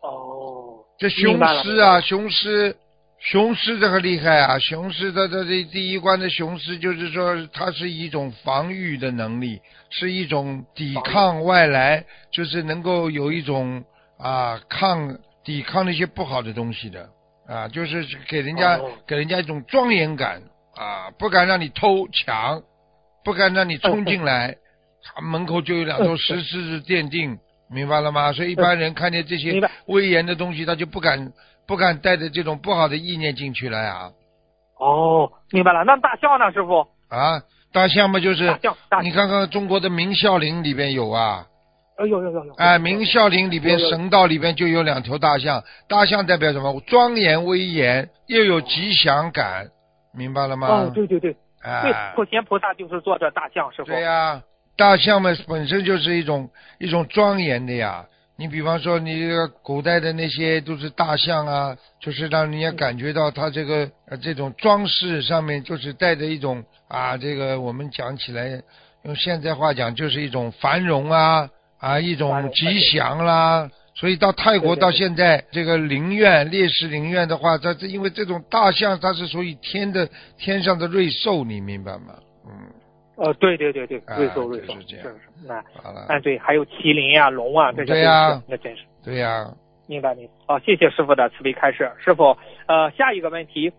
[0.00, 2.74] 哦，这雄狮啊，雄狮，
[3.18, 4.58] 雄狮这个厉害啊！
[4.58, 13.84] 雄狮的这这第一关的雄狮，就是说它是一种防御的能力，是一种抵抗外来，就是能够有一种
[14.18, 17.08] 啊抗抵抗那些不好的东西的
[17.46, 20.42] 啊，就是给人家、哦给人家一种庄严感
[20.74, 22.60] 啊，不敢让你偷抢，
[23.24, 24.56] 不敢让你冲进来，
[25.04, 27.38] 他 门口就有两座石狮子奠定，
[27.70, 28.32] 明白了吗？
[28.32, 31.32] 所以一般人看见这些威严的东西，他就不敢
[31.66, 34.10] 不敢带着这种不好的意念进去了呀
[34.78, 35.84] 哦，明白了。
[35.84, 36.80] 那大象呢，师傅？
[37.08, 37.40] 啊！
[37.72, 38.58] 大象嘛，就是
[39.02, 41.46] 你看看中国的明孝陵里边有啊，
[41.96, 42.54] 哎呦呦呦呦！
[42.54, 46.80] 哎，明孝陵里边有有神道里边就有两头大象，大象代表什么？
[46.86, 49.68] 庄严威严，又有吉祥感，
[50.12, 50.68] 明白了吗？
[50.68, 53.90] 哦，对对对，对哎，，普贤菩萨就是坐着大象，师傅。
[53.90, 54.42] 对呀、
[54.76, 58.04] 大象嘛本身就是一种一种庄严的呀。
[58.38, 68.60] 你比方说，你这个古代的那些都是大象啊，就是让人家感觉到它这个呃这种装饰上面就是带着一种啊，这个我们讲起来
[69.04, 73.70] 用现在话讲就是一种繁荣啊啊一种吉祥啦。
[73.94, 82.14] 所以到泰国到现在这个陵院烈士陵院的话，它这因为这种大象它是属于天的天上的瑞兽，你明白吗？
[82.46, 82.52] 嗯，
[83.16, 86.04] 呃，对对对对，啊瑞兽瑞兽，是这样是是那好了。
[86.10, 89.50] 哎对，还有麒麟呀、龙啊，这些对呀都是那真是对呀、
[89.86, 90.32] 明白明白。
[90.46, 91.90] 好，谢谢师傅的慈悲开示。
[92.04, 92.36] 师傅，
[92.66, 93.72] 呃，下一个问题，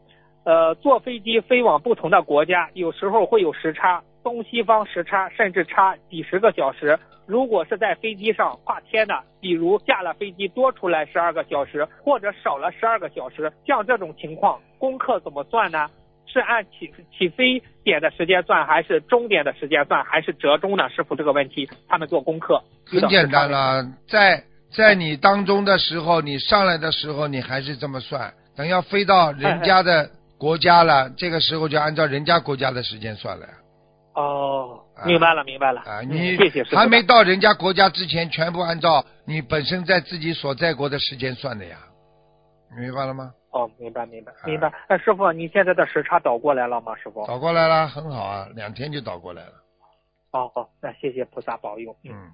[0.45, 6.97] 呃，坐飞机飞往不同的国家，有时候会有时差，东西方时差甚至差几十个小时。
[7.27, 15.89] 如果是在飞机上跨天的，比如下了飞机多出来十二个小时，或者少了十二个小时，像这种情况，功课怎么算呢？
[16.25, 20.89] 是按起起飞点的时间算，还是终点的时间算，还是折中呢？
[20.89, 28.33] 师傅，这个问题他们做功课很简单了，在在你当中的时候，你上来的时候，你还是这么算。
[28.55, 33.53] 等要飞到人家的国家了，这个时候就按照人家国家的时间算了呀。
[34.15, 35.81] 哦啊，明白了，明白了。
[35.81, 36.37] 啊，嗯你
[36.75, 41.77] 还没到人家国家之前，全部按照你本身在自己所在国的时间算的呀。
[42.77, 43.31] 明白了吗？
[43.51, 44.71] 哦，明白明白啊明白。
[44.87, 46.95] 哎，师傅，你现在的时差倒过来了吗？
[46.95, 47.25] 师傅？
[47.25, 49.53] 倒过来了，很好啊，两天就倒过来了。
[50.31, 51.95] 哦好，那谢谢菩萨保佑。
[52.03, 52.31] 嗯，嗯，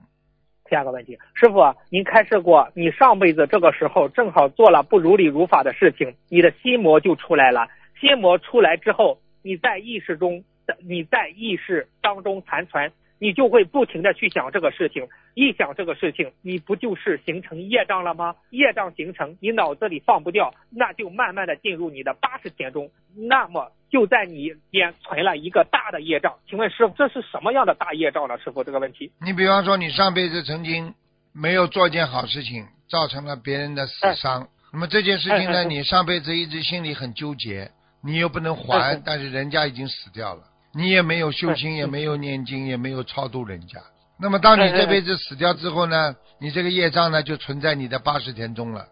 [0.69, 7.67] 下个问题，师傅，您开示过，你上辈子这个时候正好做了不如理如法的事情，你的心魔就出来了。
[8.01, 10.43] 心魔出来之后，你在意识中，
[10.81, 18.35] 你在意识当中残存，你就会不停的去想这个事情，一想这个事情，你不就是形成业障了吗？
[18.49, 26.33] 业障形成，你脑子里放不掉，那就慢慢的进入你的八十天中，那么就在你边存了一个大的业障。
[26.49, 28.37] 请问师傅，这是什么样的大业障呢？
[28.39, 29.11] 师傅，这个问题。
[29.21, 30.93] 你比方说，你上辈子曾经
[31.31, 37.71] 没有做一件好事情，造成了别人的死伤，那么这件事情呢，哎哎哎你上辈子一直心里很纠结，
[38.03, 40.41] 你又不能哎还哎，但是人家已经死掉了，
[40.75, 43.79] 你也没有修哎心，嗯也没有念经，也没有超度人家。
[44.19, 48.85] 那么当你这辈子死掉之后呢，你这个业障呢就存在你的八十天中了。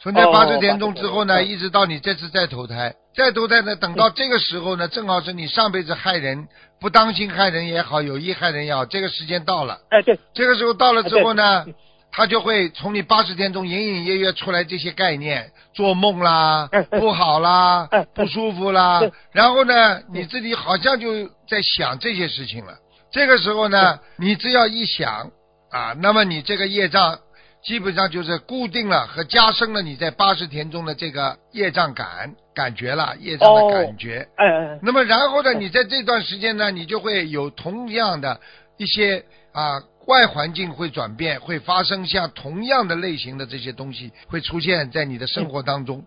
[0.00, 6.48] 存在哦八十天中之后呢，80田中一直到你这次再投胎，再投胎呢，等到这个时候呢，正好是你上辈子害人，
[6.80, 9.78] 不当心害人也好，有意害人也好，这个时间到了。
[9.90, 11.74] 哎，对，这个时候到了之后呢对，
[12.12, 19.00] 他就会从你八十天中隐隐约约出来这些概念，做梦啦 不好啦 不舒服啦，
[19.32, 22.74] 然后呢，你自己好像就在想这些事情了。
[23.12, 25.30] 这个时候呢，你只要一想
[25.70, 27.18] 啊，那么你这个业障
[27.62, 34.26] 基本上就是固定了和加深了你在八十天中的这个业障感感觉了，业障的哦感觉。
[34.36, 38.40] 哎哎哎，那么然后呢，你在这段时间呢，你就会有同样的
[38.78, 46.04] 一些啊外环境会转变，会发生像同样的类型的这些东西会出现在你的生活当中。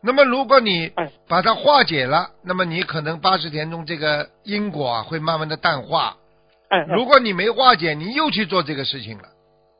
[0.00, 6.16] 那么如果你哎把它化解了，那么你可能八十天中这个因果啊会慢慢的淡化。
[6.88, 9.24] 如果你没化解，你又去做这个事情了，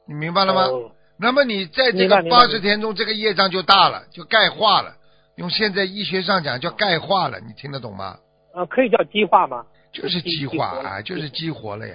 [0.06, 0.62] 你明白了吗？
[0.62, 4.94] 哦那么你在这个八十天中，这个业障就大了，就钙化了。
[5.36, 8.16] 用现在医学上讲叫钙化了，你听得懂吗？
[8.52, 9.64] 呃，可以叫激化吗？
[9.92, 11.94] 就是激激化啊，就是激活了呀。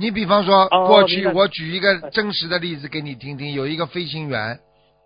[0.00, 4.58] 你比方说，哦过去我举一个真实的例子给你听听，有一个飞行员，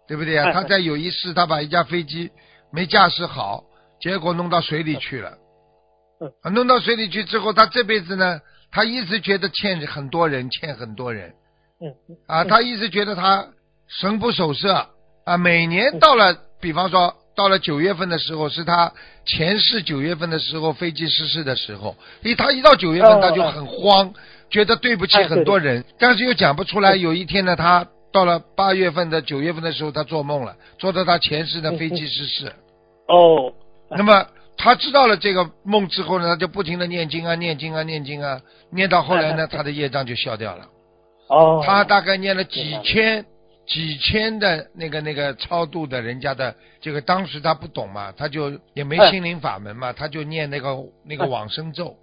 [0.06, 2.30] 对不对他在有一次他把一架飞机
[2.70, 3.64] 没驾驶好，
[4.00, 5.32] 结果弄到水里去了。
[6.52, 11.34] 弄到水里去之后，他这辈子呢，他一直觉得欠很多人，欠很多人
[11.80, 11.90] 嗯，
[12.28, 12.48] 啊，嗯。
[12.48, 13.48] 他一直觉得他
[13.88, 14.90] 神不守舍
[15.24, 15.36] 啊。
[15.36, 18.92] 每年到了，比方说到了九月份的时候，是他
[19.26, 24.14] 前世九月份的时候飞机失事的时候，因为他一到九月份哦他就很慌，
[24.50, 26.94] 觉得对不起哎很多人，但是又讲不出来。
[26.94, 32.52] 有一天呢，他到了八月份的九月份的时候，他做梦了，做到他前世的飞机失事。
[33.08, 33.52] 哦，
[33.90, 34.26] 那么
[34.56, 40.68] 他知道了这个梦之后呢，他就不停的念经啊，念经啊，念经啊，念到后来呢，他的业障就消掉了。
[41.28, 43.24] 哦，他大概念了几千
[43.66, 49.10] 几千的那个那个超度的人家的这个，当时他不懂嘛，他就也没哎。
[49.10, 51.26] 心灵法门嘛，他就念那个那个哎。
[51.26, 51.96] 往生咒。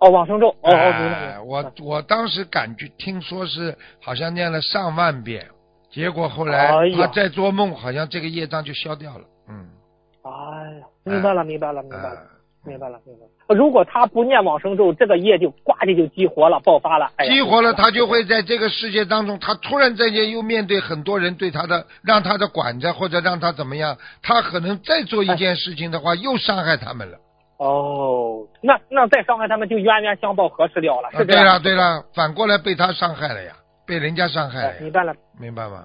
[0.00, 1.40] 哦，往生咒，哦哎，白。
[1.40, 5.46] 我我当时感觉听说是好像念了上万遍，
[5.90, 9.24] 结果后来他在做梦，好像这个业障就消掉了。
[9.48, 9.68] 嗯，
[10.22, 10.30] 哎
[10.78, 12.10] 呀，明白了，明白了，明白了。
[12.10, 13.56] 哎明白了，明白了。
[13.56, 17.10] 如果他不念往生咒，这个业就呱唧就激活了，爆发了。
[17.16, 27.16] 哎激活了，他就会在这个世界当中，他突然之间又面对很多人对他的，让他的管着或者让他怎么样，他可能再做一件事情的话，又伤害他们了。
[27.58, 31.08] 哦，那那再伤害他们就冤冤相报何时了了？
[31.08, 31.42] 啊是这样。
[31.42, 33.52] 对了对了，反过来被他伤害了呀，
[33.84, 35.84] 被人家伤害了哎，明，白了，明白吗？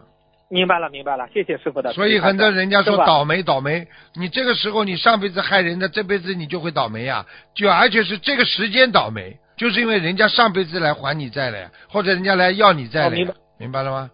[0.49, 1.27] 明白了，明白了。
[1.33, 1.91] 谢谢师傅的。
[1.93, 14.12] 所以很多人家说倒霉倒霉，你这个时候你上辈子害人的，这辈子你就会倒霉呀，就而且是这个时间倒霉，就是因为人家上辈子来还你债了呀，或者人家来要你债了明白，明白了吗？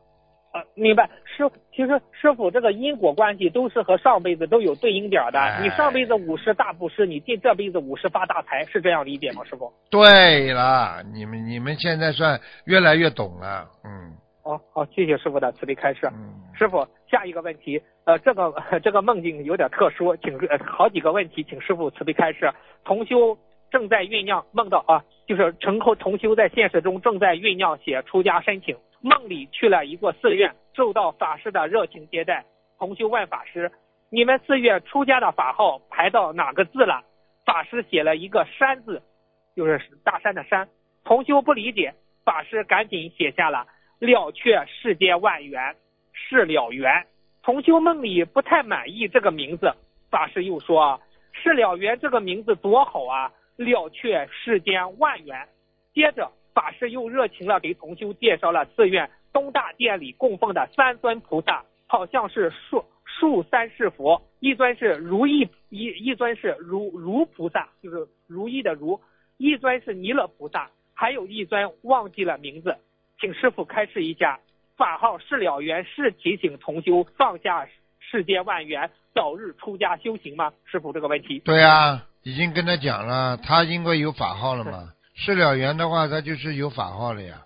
[0.54, 1.10] 呃，明白。
[1.48, 5.40] 师，其实师傅这个因果关系都是和上辈子都有对应点的。
[5.40, 9.72] 哎你上辈子五十大布施，你这这辈子五十发大财，是这样理解吗，师傅？
[9.90, 16.08] 对了，你们你们现在算越来越懂了，嗯哦，好，谢谢师傅的慈悲开示。
[16.08, 22.52] 嗯，师傅，下一个问题，呃，这个这个梦境有点特殊，请呃好几个问题，请师傅慈悲开示。
[22.84, 23.38] 同修
[23.70, 32.46] 正在酝酿梦到啊，就是成后同修在现实中正在酝酿写出家申请，梦里去了一个寺院，受到法师的热情接待。
[32.78, 33.70] 同修问法师
[34.10, 37.04] ：“你们寺院出家的法号排到哪个字了？”
[37.46, 39.02] 法师写了一个山字，
[39.58, 40.70] 就是大山的山。
[41.04, 43.68] 同修不理解，法师赶紧写下了
[44.00, 45.76] “了却世间万缘，
[46.14, 47.06] 是了缘”。
[47.44, 49.74] 同修梦里不太满意这个名字，
[50.10, 51.02] 法师又说
[51.34, 55.46] ：“是了缘这个名字多好啊，了却世间万缘。”
[55.94, 69.00] 接着，法师又热情了给同修介绍了寺院东大殿里供奉的三尊菩萨，好像是树树三世佛，一尊是如意一一尊是如如菩萨，就是如意的如，
[69.38, 72.78] 一尊是弥勒菩萨，还有一尊忘记了名字，
[73.20, 74.40] 请师傅开示一下。
[74.78, 77.68] 法号释了缘，是提醒同修放下
[78.00, 80.54] 世间万缘，早日出家修行吗？
[80.64, 81.40] 师傅这个问题。
[81.40, 87.44] 对啊，已经跟他讲了，他因为有法号了嘛，是了缘的话，他就是有法号了呀，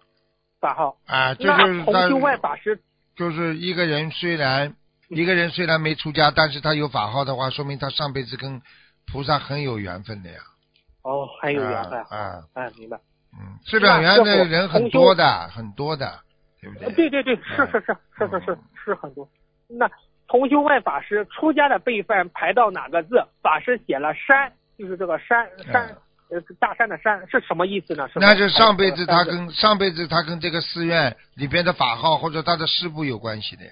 [0.64, 0.96] 法号。
[1.06, 2.80] 啊，这就是那同修外，法师，
[3.18, 4.74] 就是一个人虽然
[5.10, 8.62] 一个人虽然没出家，但是他有法号的话，说明他上辈子跟
[9.12, 10.40] 菩萨很有缘分的呀，
[11.02, 12.00] 哦，很有缘分。
[12.00, 12.98] 啊，啊哎，明白。
[13.34, 16.20] 嗯，是了缘的人很多的，很多的，
[16.62, 17.10] 对不呃对？
[17.10, 19.28] 对对对，是是是是是是嗯是很多。
[19.68, 19.90] 那
[20.28, 23.24] 同修问法师，出家的辈分排到哪个字？
[23.42, 25.98] 法师写了山，就是这个山山，
[26.34, 28.08] 呃，大山的山是什么意思呢？
[28.10, 33.72] 是那是上辈子他跟上辈子他跟这个寺院里边的法号或者他的师部有关系的呀。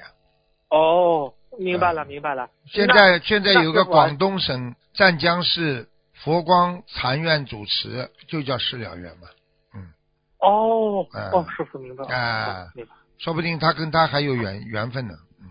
[0.70, 2.48] 哦，明白了嗯明白了。
[2.68, 5.90] 现在现在有个广东省湛江市
[6.24, 9.28] 佛光禅院主持，就叫释了缘嘛，
[10.40, 12.16] 哦嗯哦哦，师傅明白了。
[12.16, 12.92] 啊哦明白。
[13.18, 15.14] 说不定他跟他还有缘缘分呢。
[15.42, 15.48] 嗯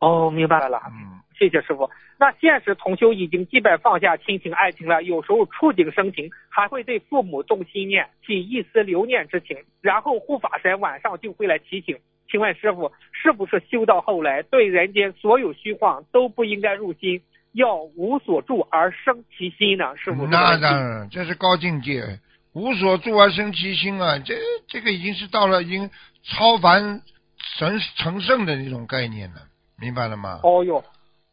[0.00, 0.80] 哦，明白了。
[0.88, 1.90] 嗯，谢谢师傅。
[2.18, 11.98] 那现实同修已经基本放下亲情爱情了，有时候触景生情，还会对父母动心念，起一丝留念之情，然后护法神晚上就会来提醒。
[12.30, 17.20] 请问师傅，是不是修到后来，对人间所有虚幻都不应该入心，
[17.52, 19.96] 要无所住而生其心呢？
[19.96, 22.18] 师傅，那当然，这是高境界，
[22.52, 24.18] 无所住而生其心啊！
[24.18, 24.34] 这
[24.68, 25.90] 这个已经是到了已经
[26.22, 27.02] 超凡
[27.56, 29.42] 神成圣的那种概念了，
[29.78, 30.40] 明白了吗？
[30.42, 30.82] 哦哟，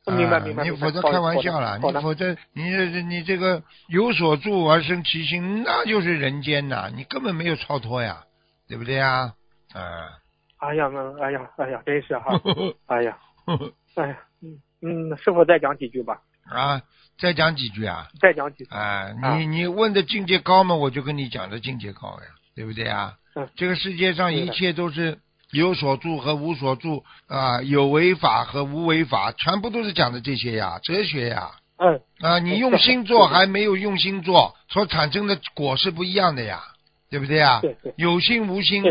[0.08, 0.64] 明白啊明白。
[0.64, 8.24] 你否则开玩笑了，你否则你这你这个有所住而生其心，那就是人间呐，你根本没有超脱呀，
[8.68, 9.34] 对不对呀？
[9.74, 10.18] 啊，
[10.58, 12.40] 哎呀，那哎呀，哎呀，真是哈，
[12.88, 13.18] 哎呀，
[13.96, 16.82] 哎呀，嗯嗯，师傅再讲几句吧，啊，
[17.20, 18.08] 再讲几句啊？
[18.20, 18.76] 再讲几句。
[18.76, 23.16] 啊，啊你你问的境界高嘛，我就跟你讲的境界高呀，对不对啊？
[23.36, 25.20] 嗯这个世界上一切都是
[25.52, 31.52] 有所住和无所住啊，有为法和无为法，全部都是讲的这些呀，哲学呀。
[31.78, 36.62] 嗯，啊，你嗯用心做 还没有用心做，所产生的果是不一样的呀，
[37.10, 37.60] 对不对呀？
[37.64, 38.84] 对对有心无心，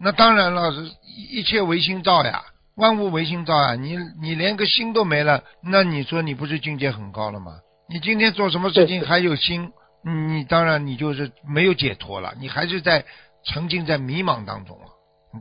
[0.00, 0.90] 那当然了，是
[1.32, 2.42] 一切唯心造呀，
[2.76, 3.74] 万物唯心造呀。
[3.74, 7.52] 你你连个心都没了，那你说你不是境界很高了吗？
[7.88, 9.70] 你今天做什么事情还有心，
[10.04, 13.04] 你当然你就是没有解脱了，你还是在
[13.44, 14.86] 沉浸在迷茫当中了，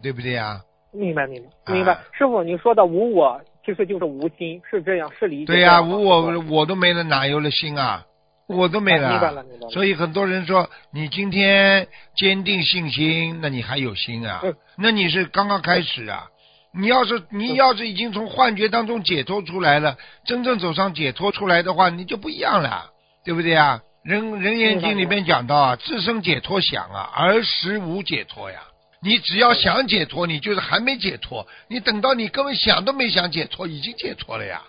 [0.01, 0.61] 对不对呀？
[0.91, 8.05] 明白明白啊明白，师傅你说的无我其实就是无心，是这样是理解对呀、无我我都没了，哪有了心啊？
[8.47, 9.09] 我都没了。
[9.09, 14.39] 啊明白了明白了所以很多人说，你今天坚定信心，那你还有心啊？
[14.43, 16.27] 嗯那你是刚刚开始啊？
[16.71, 22.91] 你要是你要是已经从幻觉当中解脱出来了，真正走上解脱出来的话，你就不一样了，
[23.23, 23.81] 对不对啊？
[24.03, 28.59] 人人言经里面讲到啊，自身解脱想啊，而实无解脱呀。
[29.05, 31.47] 你只要想解脱，你就是还没解脱。
[31.69, 34.63] 你等到你根本想都没想解脱，已经解脱了呀。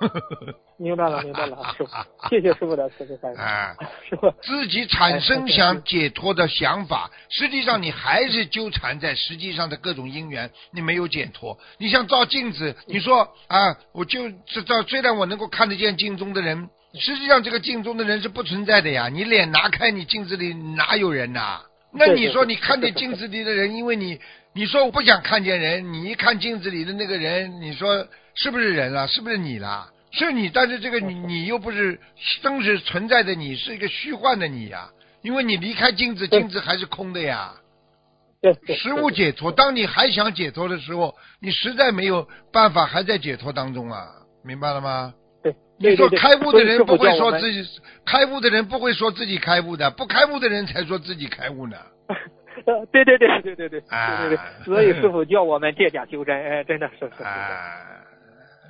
[0.76, 1.90] 明白了，明白了，师傅，
[2.28, 3.38] 谢谢师傅的慈悲开示。
[3.38, 3.76] 啊，
[4.08, 11.56] 师傅，自己产生想解脱的想法，实际上你还是纠缠在实际上的各种因缘，你没有解脱。
[11.78, 16.68] 你像照镜子，你说啊，我就知道，虽然我能够看得见镜中的人，
[16.98, 19.08] 实际上这个镜中的人是不存在的呀。
[19.08, 21.60] 你脸拿开，你镜子里哪有人呐？
[21.94, 24.20] 那你说你看见镜子里的人， 因为你
[24.52, 29.06] 你说我不想看见人，你一看镜子里的那个人，你说是不是人了？
[29.08, 29.90] 是不是你了？
[30.10, 31.98] 是你，但是这个你你又不是
[32.42, 34.90] 真实存在的，你是一个虚幻的你呀。
[35.22, 37.54] 因为你离开镜子，镜子还是空的呀。
[38.40, 44.06] 对，实物解脱，当你还想解脱的时候，你实在没有办法，还在解脱当中啊，
[44.44, 45.14] 明白了吗？
[45.84, 47.30] 对，你说开悟的人不会说。
[47.38, 51.76] 自己，开悟的人不会说自己开悟的，不开悟的人才说自己开悟呢。
[52.90, 57.24] 对对对对对对对对对，所以师傅叫我们借假修真，哎，真的是是是。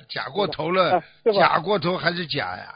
[0.09, 1.01] 假过头了，
[1.33, 2.73] 假过头还是假呀？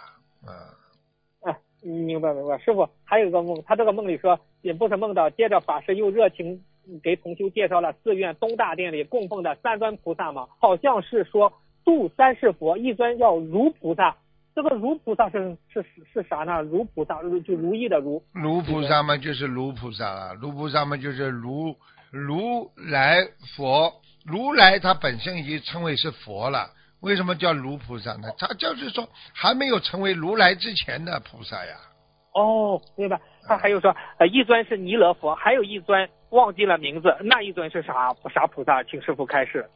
[0.47, 1.51] 嗯。
[1.51, 2.57] 啊，明白明白。
[2.59, 6.61] 师傅还有一个梦，他这个梦里说，也不是梦到，接着法师又热情
[7.03, 11.51] 给同修介绍了寺院东大殿里供奉的三尊菩萨嘛，好像是说
[11.83, 14.15] 度三世佛，一尊叫如菩萨。
[14.61, 16.61] 这个如菩萨是是是啥呢？
[16.63, 18.21] 如菩萨就如意的如。
[18.33, 20.33] 如菩萨嘛，就是如菩萨了。
[20.33, 21.73] 如菩萨嘛，就是如
[22.11, 23.93] 如来佛。
[24.25, 26.71] 如来他本身已经称为是佛了。
[26.99, 28.27] 为什么叫如菩萨呢？
[28.37, 31.77] 他就是说还没有成为如来之前的菩萨呀。
[32.33, 33.17] 哦，对吧。
[33.47, 38.83] 他还有说，呃，一尊是弥勒佛，还有一尊忘记了名字，那一尊是啥啥菩萨？
[38.83, 39.69] 请师傅开示。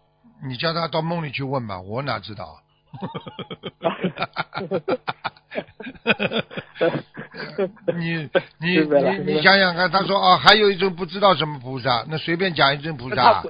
[0.45, 2.57] 你叫他到梦里去问吧，我哪知道？
[7.95, 8.29] 你
[8.59, 13.43] 你 你你想想看，他说啊，还有一种不知道什么菩萨，那随便讲一尊菩萨。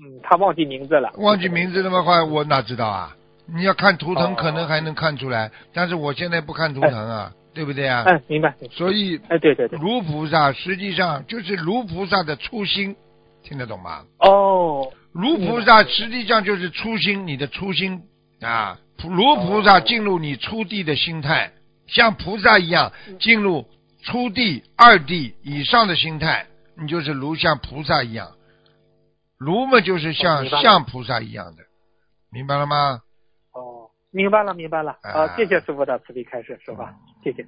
[0.00, 1.10] 嗯，他忘记名字了。
[1.16, 3.16] 忘记名字的话，我哪知道啊？
[3.46, 8.04] 你要看图腾，可能还能看出来，但是我现在不看图腾啊，对不对啊？
[8.06, 8.54] 嗯，明白。
[8.70, 12.94] 所以，哎，对对对，卢菩萨实际上就是卢菩萨的初心，
[13.42, 14.04] 听得懂吗？
[14.18, 18.02] 哦，卢菩萨实际上就是初心，你的初心
[18.40, 21.52] 啊，如菩萨进入你初地的心态，
[21.86, 23.66] 像菩萨一样进入
[24.04, 28.32] 初地、二地以上的心态，你就是如像菩萨一样。
[29.38, 31.62] 如嘛，就是像像菩萨一样的，
[32.30, 33.02] 明白了吗？
[33.52, 34.98] 哦，明白了，明白了。
[35.02, 36.82] 啊，谢谢师傅的慈悲开示，师傅？
[37.22, 37.46] 谢谢。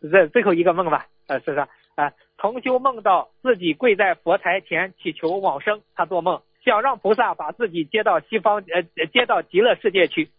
[0.00, 1.06] 是这最后一个梦吧？
[1.26, 1.58] 呃，是是
[1.96, 10.30] 啊，同修梦到自己跪在佛台前祈求往生，他做梦想让菩萨把自己接到西方呃接到极乐世界去。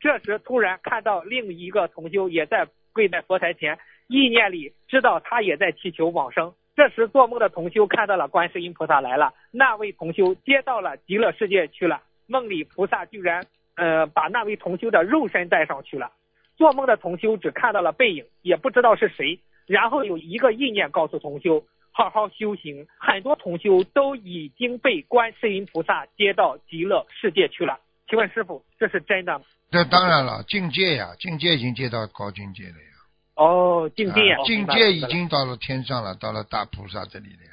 [0.00, 6.52] 这时突然看到另一个同修也在跪在佛台前，意念里知道他也在祈求往生。
[6.76, 12.02] 这时做梦的同修看到了观世音菩萨来了，那位同修接到了极乐世界去了。
[12.26, 16.10] 梦里菩萨居然呃把那位同修的肉身带上去了。
[16.56, 19.38] 做梦的同修只看到了背影，也不知道是谁。
[19.66, 22.86] 然后有一个意念告诉同修好好修行。
[22.98, 27.78] 很多同修都已经被观世音菩萨接到极乐世界去了。
[28.06, 29.44] 请问师傅，这是真的吗？
[29.70, 32.92] 这当然了，境界呀，境界已经接到高境界了呀。
[33.36, 37.52] 哦，境界，境界已经到了天上了，到了大菩萨这里了呀。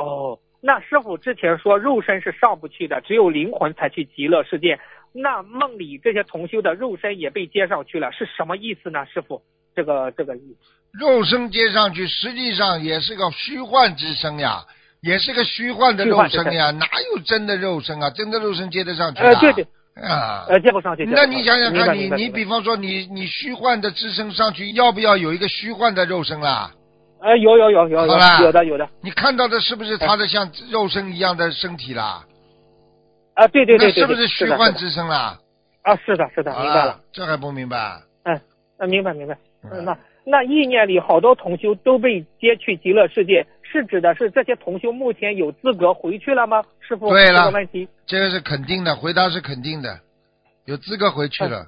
[0.00, 4.80] 哦，那师傅之前说肉身是上不去的，只有灵魂才去极乐世界。
[5.12, 9.06] 那梦里这些同修的肉身也被接上去了，是什么意思呢？
[9.06, 9.40] 师傅，
[9.74, 10.75] 这个这个意思。
[10.98, 14.64] 肉身接上去，实际上也是个虚幻之身呀，
[15.02, 18.10] 也是个虚幻的肉身呀，哪有真的肉身啊？
[18.10, 19.22] 真的肉身接得上去？
[19.22, 19.66] 呃，对对。
[20.02, 21.06] 啊，呃，接不上去。
[21.06, 26.70] 那你想想看，你你比方说，你你虚幻的自身上去，要不要有一个虚幻的肉身啦？
[27.22, 28.86] 呃，有有有有有有的有的。
[29.00, 32.22] 你看到的是不是他的像肉身一样的身体啦？
[33.36, 34.02] 啊，对对对对。
[34.02, 35.38] 那是不是虚幻之身啦？
[35.82, 37.00] 啊，是的，是的，明白了。
[37.10, 38.02] 这还不明白？
[38.24, 38.36] 嗯，
[38.76, 39.34] 啊，明白明白。
[39.72, 39.96] 嗯，那
[40.28, 46.64] 那意念里好多同修都被接去极乐世界，是指的是这些同修目前有资格回去了吗？
[46.80, 47.88] 师傅，对了，问题。
[48.08, 50.00] 这个是肯定的，回答是肯定的，
[50.64, 51.66] 有资格回去了。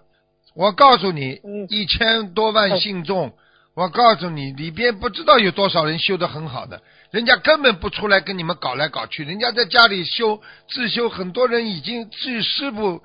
[0.57, 3.33] 我告诉你，一千多万信众，
[3.77, 6.83] 我告诉你，里边不知道有多少人修得很好的，
[7.13, 13.01] 人家根本不出来跟你们搞来搞去，人家在家里修自修，很多人已经据师傅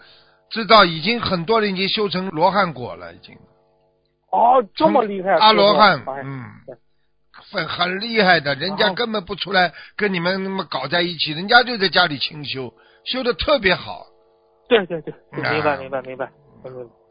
[0.49, 3.35] 知道，已经很多人已经修成罗汉果了，已经。
[4.33, 5.33] 哦，这么厉害！
[5.33, 6.43] 阿罗汉，嗯，
[7.51, 12.73] 很很厉害的，人家哦根本不出来跟你们那么搞在一起，人家就在家里清修，
[13.05, 14.07] 修的特别好，
[14.67, 16.31] 对对对，明白明白明白。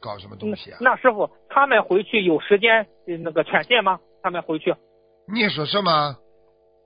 [0.00, 0.78] 搞什么东西啊？
[0.80, 4.00] 那师傅，他们回去有时间呃那个权限吗？
[4.20, 4.74] 他们回去？
[5.32, 6.16] 你也说什么？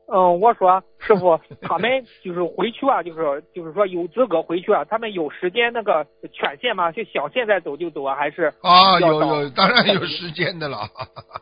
[0.08, 6.92] 嗯，我说师傅，他们就是回去啊，就是就是说有资格回去啊，他们有时间那个权限吗？
[6.92, 10.88] 就想现在走就走啊，还是啊，有有，当然有时间的了。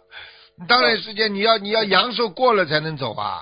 [0.68, 3.40] 当然时间，你要你要阳寿过了才能走啊。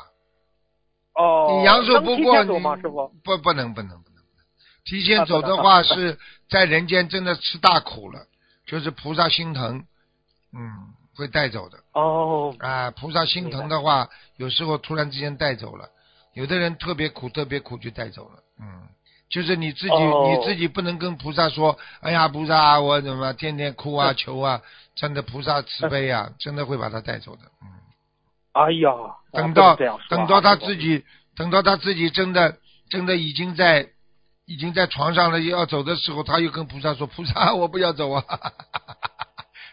[1.14, 1.58] 哦？
[1.58, 2.74] 你阳寿不过，吗？
[2.76, 3.12] 师傅？
[3.22, 4.24] 不不能不能不能不能，
[4.84, 6.18] 提前走的话是
[6.48, 8.26] 在人间真的吃大苦了，
[8.66, 9.84] 就是菩萨心疼，
[10.52, 12.90] 嗯，会带走的哦，啊。
[12.90, 15.88] 菩萨心疼的话，有时候突然之间带走了，
[16.34, 18.88] 有的人特别苦特别苦就带走了，嗯。
[19.30, 24.60] 就是你自己，哦你自己不能跟菩萨说，哎呀，菩萨，我怎么天天哭啊、 求啊，
[24.94, 27.68] 真的菩萨慈悲啊，真的会把他带走的，嗯。
[28.52, 28.90] 哎呀，
[29.32, 29.74] 等到
[30.10, 31.04] 等到他自己，
[31.34, 32.58] 等到他自己真的
[32.90, 33.88] 真的已经在
[34.44, 38.22] 已经在床上了，要走的时候，他又跟菩萨说：“菩萨，我不要走啊！”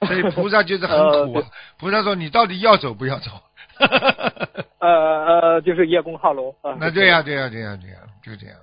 [0.08, 0.97] 所以菩萨就是很
[1.34, 1.43] 苦。
[1.78, 3.32] 菩萨说：“你到底要走不要走？”
[4.80, 4.89] 呃
[5.26, 6.76] 呃，就是叶公好龙啊。
[6.80, 8.56] 那对呀、对呀、对呀、对呀、就这样。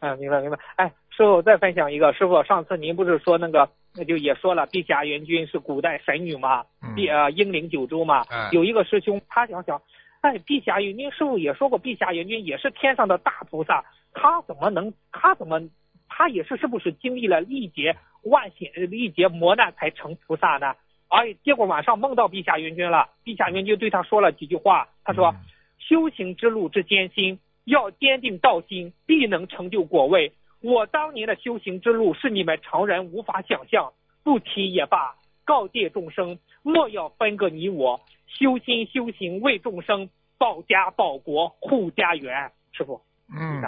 [0.00, 0.58] 啊，明白明白。
[0.76, 8.22] 哎，师傅再分享一个，师傅上次您不是说那个，那就也说了，碧霞元君是古代神女嘛，嗯碧呃英灵九州嘛。
[8.28, 9.80] 哎有一个师兄他想想，
[10.20, 13.84] 哎，碧霞元君师傅也说过，碧霞元君也是天上的大菩萨，
[14.14, 15.60] 他怎么能他怎么
[16.08, 20.74] 他也是是不是经历了历劫万险历劫磨难才成菩萨呢？
[21.08, 25.28] 哎，结果晚上梦到陛下元君了，陛下元君对他说了几句话，他说。
[25.28, 25.36] 嗯
[25.78, 30.32] 修行之路之艰辛，要坚定道心，必能成就果位。
[30.60, 33.92] 我当年的修行之路是你们常人无法想象，
[34.24, 35.14] 不提也罢。
[35.44, 42.50] 告诫众生，莫要分个你我，修心修行为众生，保家保国护家园。
[42.72, 43.00] 师傅，
[43.32, 43.62] 嗯，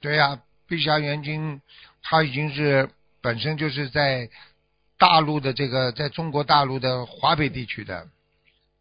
[0.00, 1.60] 对呀、碧霞元君
[2.02, 2.90] 他已经是
[3.20, 4.28] 本身就是在
[4.98, 8.06] 大陆的这个在中国大陆的华北地区的。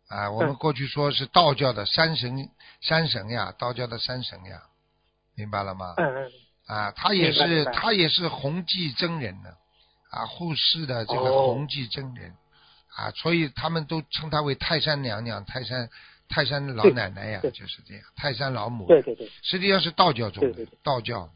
[0.09, 0.55] 啊，我们嗯。
[0.55, 4.61] 过去说是道教的山神山神呀，道教的山神呀，
[5.35, 5.95] 明白了吗？
[5.97, 6.31] 嗯嗯，
[6.65, 9.49] 啊，他也是他也是弘济真人呢，
[10.09, 11.47] 啊，护世的这个哦。
[11.47, 12.33] 弘济真人，
[12.95, 15.89] 啊，所以他们都称他为泰山娘娘、泰山
[16.29, 21.31] 泰山老奶奶呀，就是这样，泰山老母，对对对，实际上是道教中的道教，对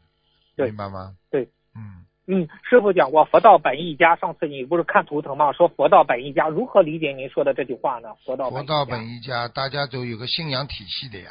[0.56, 1.14] 明白吗？
[1.30, 5.52] 对，嗯，嗯，师傅讲过佛道本一家，上次你不是看图腾吗？
[5.52, 8.08] 说佛道本一家，如何理解您说的这句话呢？
[8.24, 11.30] 佛道佛道本本一家，大家都有个信仰体系的呀，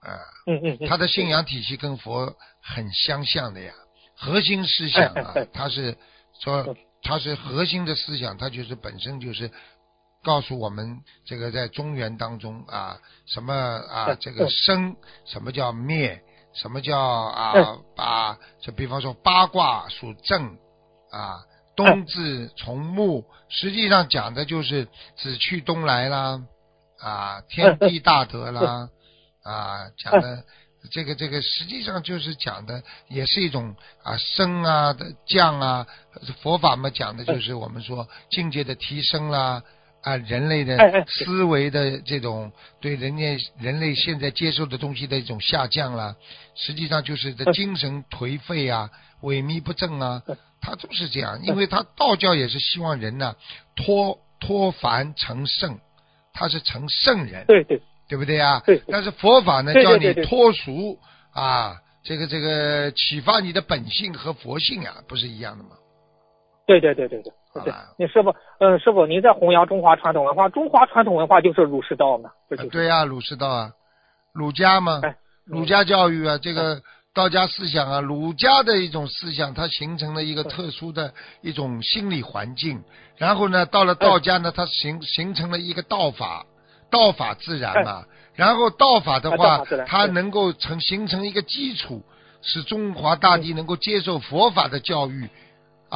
[0.00, 3.72] 啊，嗯嗯嗯，他的信仰体系跟佛很相像的呀，
[4.16, 5.96] 核心思想啊，他是
[6.40, 9.50] 说他是核心的思想，他就是本身就是
[10.24, 16.20] 告诉我们这个在中原当中啊，什么啊嗯这个生，什么叫灭，
[16.56, 20.58] 什么叫啊啊，就比方说八卦属正
[21.12, 21.44] 啊。
[21.76, 26.40] 冬至从木，实际上讲的就是子去东来啦，
[26.98, 28.88] 啊，天地大德啦，
[29.42, 30.42] 啊，讲的
[30.90, 35.86] 这个这个实际上就是讲的也是一种啊升啊的降啊，
[36.40, 39.40] 佛法嘛讲的就是我们说境界的提升啦。
[39.40, 39.62] 啊，
[40.26, 46.16] 人类的思维的这种对人家人类现在接受的东西的一种下降啦，
[46.54, 48.90] 实际上就是的精神颓废啊、
[49.22, 50.22] 萎靡不振啊，
[50.60, 53.34] 他都是这样，因为他道教也是希望人呢
[53.74, 55.78] 脱脱凡成圣，
[56.32, 57.80] 他是成圣人，对对。
[58.08, 58.62] 对不对啊？
[58.64, 60.96] 对但是佛法呢，叫你脱俗
[61.32, 65.70] 啊，这个这个启发你的本性和佛性啊，不是一样的吗？
[66.68, 67.32] 对对对对对
[67.64, 72.30] 对好吧，那师傅，嗯，师傅，您在弘扬中华传统文化，中华传统文化就是儒释道嘛，
[72.70, 73.72] 对呀、儒释道啊，
[74.32, 76.80] 儒家嘛，哎儒家教育啊，这个
[77.14, 82.82] 道家思想啊，儒家的一种思想，它形成了一个特殊的一种心理环境。
[83.16, 86.44] 然后呢，到了道家呢，它形形成了一个道法，
[86.90, 88.04] 道法自然嘛。
[88.34, 92.02] 然后道法的哎话它能够成形成一个基础，
[92.42, 95.30] 使中华大地能够接受佛法的教育。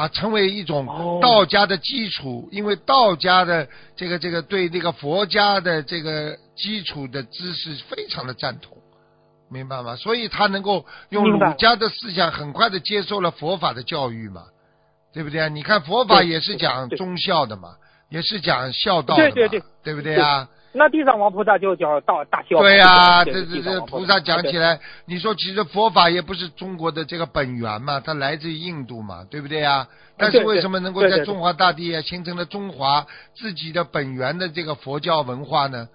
[0.01, 8.79] 啊，成为一种哦道家的基础，因为道家的这个这个对那个佛家的这个基础的知识非常的赞同，
[9.51, 9.97] 明白吗？
[9.97, 14.45] 所以他能够用儒家的思想很快的接受了佛法的教育嘛，
[15.13, 15.49] 对不对啊？
[15.49, 17.75] 你看佛法也是讲忠孝的嘛，
[18.09, 20.49] 也是讲孝道的嘛，对对对不对啊？
[20.73, 22.63] 那地藏王菩萨就叫大大孝嘛。
[22.63, 29.89] 对呀、对这这这菩萨讲起来，你说其实佛法也不是中国的这个本源嘛，它来自于印度嘛，对不对呀？
[30.17, 35.89] 但是为什么能够在中华大地啊形成了中华自己的本源的这个佛教文化呢？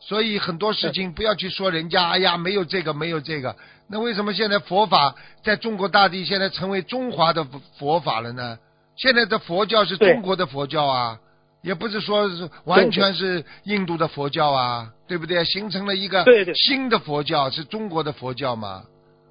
[0.00, 3.56] 所以很多事情不要去说人家，哎呀，没有这个，没有这个。
[3.88, 8.58] 那为什么现在佛法在中国大地现在成为中华的佛佛法了呢？
[8.96, 11.18] 现在的佛教是中国的佛教啊，
[11.62, 15.44] 也不是说是完全是印度的佛教啊，对不对？
[15.44, 18.84] 形成了一个新的佛教，是中国的佛教嘛，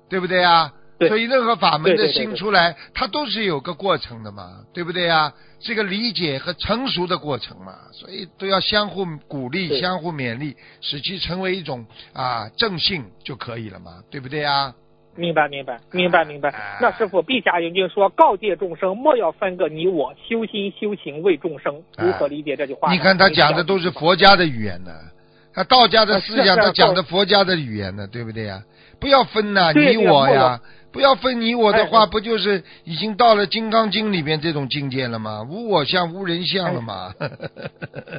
[0.10, 0.74] 对不对啊？
[1.00, 5.32] 对所以任何法门的新出来，它都是有个过程的嘛，对不对啊？
[5.60, 14.74] 这个理解和成熟的过程嘛，所以都要相互鼓励、相互勉励，使其成为一种啊正性就可以了嘛，对不对呀？
[15.18, 16.50] 明白明白明白明白。
[16.50, 16.78] 哎。
[16.82, 24.92] 那师傅，陛下已经说告诫众生莫要分个你我，修心修行为众生，如何理解这句话你看他讲的都是佛家的语言呢，
[25.54, 28.62] 他道家的思想他讲的佛家的语言呢，对不对呀？
[29.00, 30.60] 不要分呐，对你我呀
[30.92, 35.46] 不要分你我的话，哎不就是已经到了《金刚经》里面这种境界了吗？
[35.48, 37.14] 无我相，无人相了吗？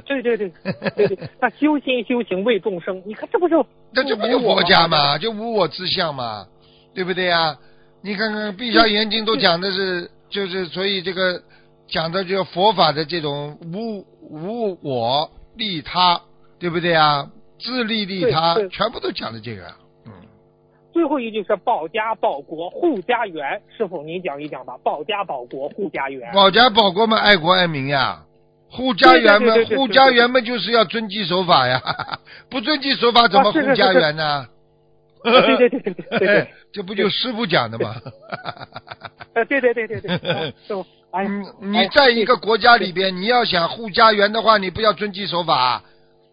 [0.06, 0.52] 对对对
[0.94, 3.54] 对对， 那修心修行为众生，你看这不是
[3.92, 6.46] 这就不就佛家嘛，就无我之相嘛，
[6.94, 7.56] 对不对呀？
[8.00, 11.42] 你看看《碧霄严经》都讲的是，就是所以这个
[11.88, 16.20] 讲的就佛法的这种无无我利他，
[16.60, 17.28] 对不对啊？
[17.58, 19.64] 自利利他全部都讲的这个。
[20.06, 20.12] 嗯，
[20.92, 24.74] 最后一句是保家保国护家园，师傅您讲一讲吧。
[24.84, 26.32] 保家保国护家园。
[26.32, 28.22] 保家保国嘛，爱国爱民呀。
[28.70, 31.82] 护家园嘛护家园嘛，就是要遵纪守法呀。
[32.48, 34.46] 不遵纪守法怎么护家是园呢？
[35.56, 37.94] 对对对对对这不就师傅讲的吗？
[39.34, 40.84] 呃对对对对对， 啊师傅，
[41.60, 45.82] 你在一个国家里边，你要想护家园的话，你不要遵纪守法，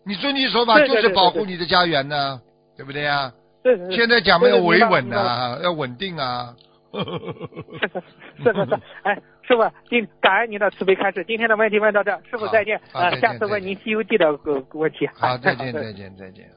[0.06, 2.40] 你遵纪守法就是保护你的家园呢，
[2.78, 3.32] 对不对呀？
[3.64, 6.54] 对对对，现在讲嘛要对对维稳明白呐，要稳定啊。
[6.94, 9.16] 是是是，哎，
[9.46, 12.80] 师傅，今感恩您的慈悲开示，今天的问题问到这，师傅再见。
[12.94, 15.06] 呃，好再见下次问您《西游记》的呃问题。
[15.14, 16.50] 好，再见，再见，再见。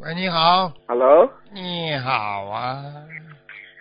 [0.00, 2.80] 喂，你好，Hello，你好啊，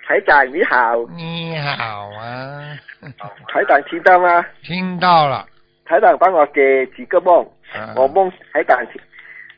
[0.08, 2.76] 台长你好，你好啊，
[3.54, 4.44] 台长听到吗？
[4.64, 5.46] 听到了。
[5.86, 7.94] 台长帮我给几个梦，啊。
[7.96, 8.84] 我梦台长，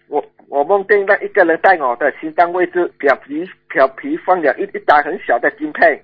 [0.10, 6.03] 我我梦见那一个人在我的心脏位置表皮表皮放了一一张很小的金片，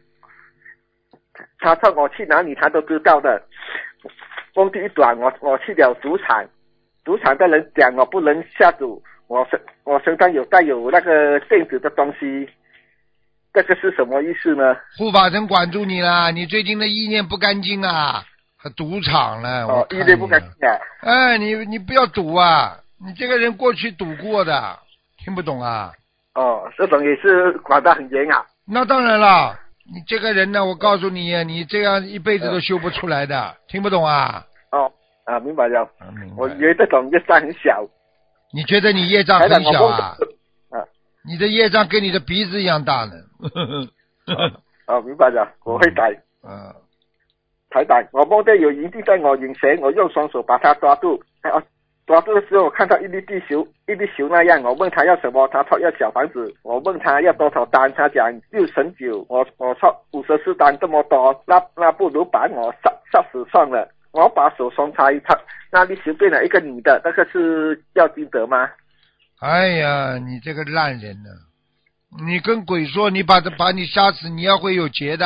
[1.59, 3.43] 他说我去哪里他都知道的。
[4.55, 6.45] 梦境一短，我我去了赌场，
[7.03, 12.47] 赌场的人讲我不能下赌，我身我身上有带有那个电子的东西，
[13.53, 14.75] 这个是什么意思呢？
[14.97, 18.23] 护法神管住你了，你最近的意念不干净啊，
[18.57, 19.67] 还赌场了。
[19.67, 20.77] 我哦，看一点不你了敢听啊。
[21.01, 22.77] 哎，你你不要赌啊！
[23.03, 24.77] 你这个人过去赌过的，
[25.17, 25.91] 听不懂啊？
[26.35, 28.45] 哦，这种也是管得很严啊。
[28.67, 34.45] 那当然了，你这个人呢，我告诉你，你这样一辈子都修不出来的，听不懂啊？
[34.71, 34.91] 哦，
[35.25, 35.81] 啊，明白了。
[35.99, 37.83] 啊明白我以为这种业障很小。
[38.55, 40.15] 你觉得你业障很小啊？
[40.69, 40.79] 啊，
[41.27, 43.11] 你的业障跟你的鼻子一样大呢。
[44.87, 46.09] 哦，明白了，我会改。
[46.41, 46.71] 嗯，
[47.69, 51.21] 台长，我梦见有营地在我眼前，我用双手把它抓住。
[51.41, 51.61] 啊，
[52.07, 54.63] 抓住的时候，我看到一粒地球，一粒球那样。
[54.63, 56.55] 我问他要什么，他说要小房子。
[56.63, 59.25] 我问他要多少单，他讲六成九。
[59.27, 63.89] 我我说五十四单这么多，那那不如把我杀杀死算了。
[64.15, 65.37] 我把手松开，他
[65.71, 68.69] 那里随便了一个女的，那个是要金德吗？
[69.41, 71.29] 哎呀，你这个烂人呢！
[72.25, 75.25] 你跟鬼说你把他把你杀死，你要会有劫的，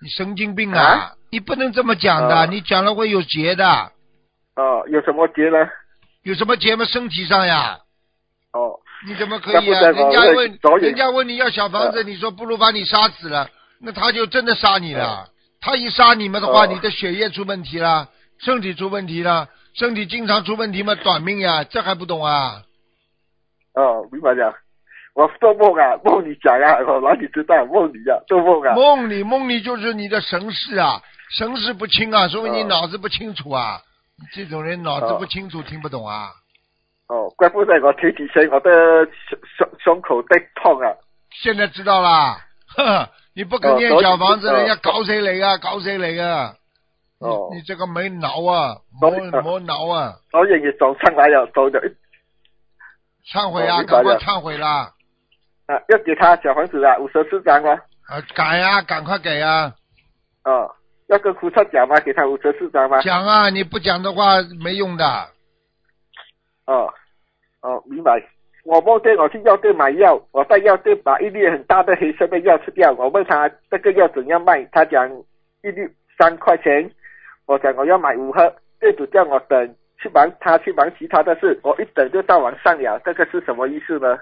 [0.00, 0.80] 你神经病啊！
[0.80, 3.92] 啊你不能这么讲的，哦你讲了会有劫的。
[4.54, 5.58] 哦，有什么劫呢？
[6.22, 6.84] 有什么劫吗？
[6.84, 7.80] 身体上呀？
[8.52, 9.80] 哦，你怎么可以啊？
[9.90, 13.48] 人家问人家问你要小房子，呃你说不如把你杀死了，
[13.80, 15.28] 那他就真的杀你了。
[15.60, 18.08] 他一杀你们的话，哦你的血液出问题了，
[18.38, 22.62] 身体出问题了，身体经常出问题嘛，短命呀，这还不懂啊？
[23.74, 24.54] 哦，明白了。
[25.14, 28.74] 我做梦啊，梦里讲啊，我哪里知道梦里啊，做梦啊。
[28.74, 31.02] 梦里梦里就是你的神识啊，
[31.36, 33.80] 神识不清啊，说明你哦脑子不清楚啊。
[34.18, 36.30] 你这种人脑子不清楚，听不懂啊。
[37.08, 38.70] 哦，怪不得我提起前我的
[39.28, 40.92] 胸胸胸口在痛啊。
[41.32, 42.38] 现在知道啦，
[42.76, 45.56] 呵呵，你不肯念小房子，哦人家搞谁来啊？
[45.58, 46.54] 搞谁来啊？
[47.18, 50.14] 哦你这个没脑啊，所以没没脑啊！
[50.32, 54.90] 导演也走上来了，走了一忏悔啊，赶快了忏悔啦！
[55.66, 57.74] 啊，要给他小房子啊，五十四张啊。
[58.08, 59.74] 啊，改呀，赶快给啊！
[60.44, 60.74] 哦，
[61.08, 62.00] 要跟菩萨讲吗？
[62.00, 63.02] 给他五十四张吗？
[63.02, 65.04] 讲啊，你不讲的话没用的。
[66.64, 66.88] 哦，
[67.60, 68.12] 哦，明白。
[68.70, 72.92] 我梦见我去药店买药，我在药店把一粒很大的黑色的药吃掉。
[72.92, 75.10] 我问他这个药怎样卖，他讲
[75.64, 75.80] 一粒
[76.16, 76.88] 三块钱。
[77.46, 84.16] 我讲我要买五盒，店主叫我等，去忙他去忙其他的事，我一等就到晚上了，这个是什么意思呢？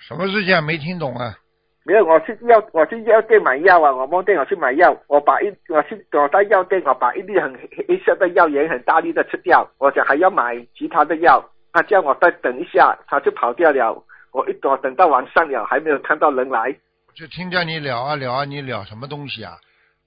[0.00, 0.60] 什么事情啊？
[0.60, 1.36] 没听懂啊？
[1.84, 14.04] 没有，我去药我去药店买药啊，我梦见我去买药，我把一我去我在药店我把一粒很黑色的药盐很大力的吃掉，我想还要买其他的药，他叫我再等一下，他就跑掉了。
[14.32, 16.74] 我一等等到晚上了，还没有看到人来。
[17.14, 19.58] 就听见你聊啊聊啊，你聊什么东西啊？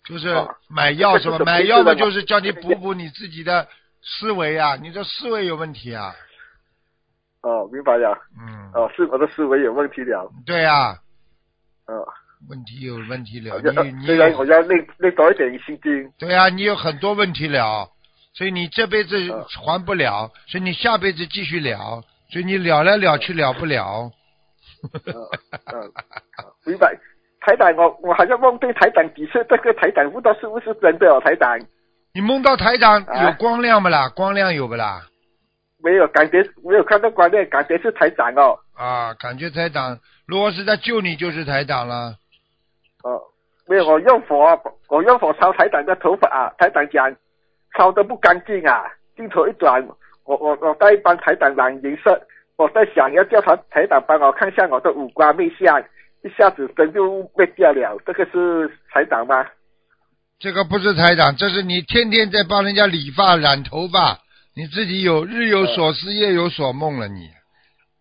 [0.04, 1.40] 就是哦买药是吧？
[1.46, 3.68] 买药嘛，就是叫你补补你自己的
[4.02, 6.14] 思维啊，你的思维有问题啊。
[7.42, 8.18] 哦，明白了。
[8.40, 10.32] 嗯，哦，是我的思维有问题了。
[10.46, 10.98] 对呀、
[11.88, 12.06] 哦，
[12.50, 16.12] 问题有问题了，你你虽然我有要那那多一点心经。
[16.18, 17.88] 对呀、你有很多问题了，
[18.38, 24.12] 所以你这辈子嗯还不了，所以你下辈子继续了，所以你了来了去了不了。
[24.94, 25.92] 嗯，
[26.66, 26.96] 明白。
[27.42, 31.60] 台长，我我好像梦见台长几次，这个台长不知道是不是真的哦，台长
[32.14, 34.10] 你梦到台长啊有光亮不啦？
[34.10, 35.08] 光亮有不啦？
[35.84, 38.58] 没有感觉，没有看到光亮，感觉是台长哦。
[38.74, 42.16] 啊，感觉台长如果是在救你，就是台长了。
[43.04, 43.22] 哦，
[43.68, 44.60] 没有，我用火，
[44.90, 47.16] 我用火烧台长的头发啊，台长讲
[47.78, 48.84] 烧的不干净啊，
[49.16, 49.86] 镜头一转，
[50.24, 52.20] 我我我带一帮台长染颜色，
[52.58, 55.80] 我在想要叫他台长帮我看一下我的五官面相，
[56.24, 59.46] 一下子灯就灭掉了，这个是台长吗？
[60.40, 64.20] 这个不是台长，这是你天天在帮人家理发、染头发，
[64.56, 67.30] 你自己有日有所思，夜有所梦了你。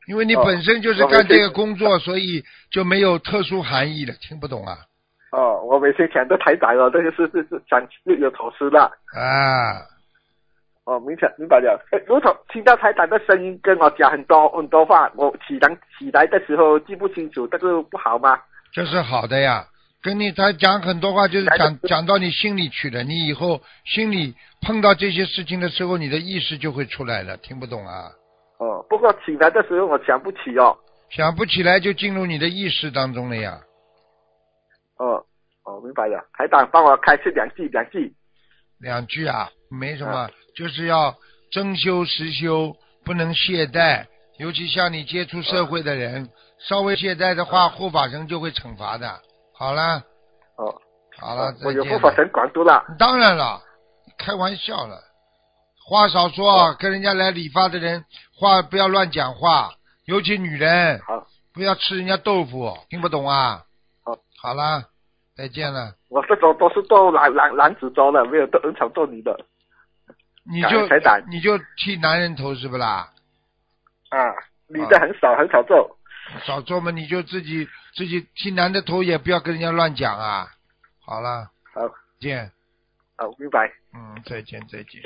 [0.07, 4.79] 因为你哦本身就是干这个工作，所以就没有特殊含义了，听不懂啊？
[5.35, 8.85] 哦，我每天想着台长了，这个是是是想日有所思了。
[9.13, 9.83] 啊，
[10.85, 11.85] 哦，明白明白了。
[11.91, 18.39] 哎，如同听到台长的声音跟我讲很多很多话，我起来起来的时候记不清楚，这个不好吗？
[18.73, 19.67] 这是好的呀。
[20.01, 23.03] 跟你他讲很多话，就是讲讲到你心里去了。
[23.03, 27.37] 你以后心里碰到这些事情的时候，你的意识就会出来了。
[27.39, 28.13] 听不懂啊？
[28.59, 30.77] 哦，不过起来的时候我想不起哦。
[31.11, 33.59] 想不起来就进入你的意识当中了呀。
[34.99, 35.25] 哦
[35.65, 36.25] 哦，明白了。
[36.33, 38.15] 台长帮我开示两句两句。
[38.79, 41.15] 两句啊，没什么，就是要
[41.51, 44.07] 真修实修，不能懈怠。
[44.37, 46.29] 尤其像你接触社会的人，
[46.59, 49.21] 稍微懈怠的话，护法神就会惩罚的。
[49.55, 50.03] 好了，
[50.57, 50.75] 哦，
[51.19, 51.85] 好了，我再见了。
[51.85, 52.85] 有护法神管住了。
[52.99, 53.63] 当然了，
[54.19, 55.01] 开玩笑了，
[55.87, 58.05] 话少说，跟人家来理发的人
[58.37, 59.75] 话不要乱讲话，
[60.05, 63.63] 尤其女人，好，不要吃人家豆腐，听不懂啊？
[64.45, 64.85] 好，啦，
[65.35, 65.95] 再见了。
[66.11, 69.35] 我这种都是做男男男子装的，没有做很少做女的。
[70.45, 70.87] 你就
[71.31, 73.09] 你就剃男人头是不啦？
[74.11, 74.19] 啊，
[74.69, 75.97] 女的很少很少做。
[76.45, 80.49] 少做嘛，你就自己自己剃男的头，也不要跟人家乱讲啊。
[81.01, 81.81] 好了，好，
[82.21, 82.53] 见，
[83.17, 83.73] 好，明白。
[83.95, 85.01] 嗯，再见再见。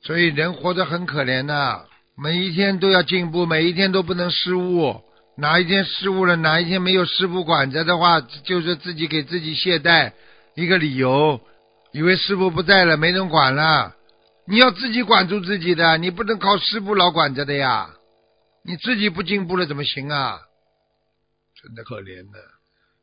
[0.00, 1.84] 所以人活得很可怜呐、
[2.16, 5.00] 每一天都要进步，每一天都不能失误。
[5.36, 10.12] 哪一天失误了，哪一天没有师傅管着的话，就是自己给自己懈怠
[10.54, 11.40] 一个理由，
[11.92, 13.94] 以为师傅不在了，没人管了。
[14.46, 17.90] 你要自己管住自己的，你不能靠师傅老管着的呀。
[18.64, 20.38] 你自己不进步了怎么行啊？
[21.62, 22.38] 真的可怜的，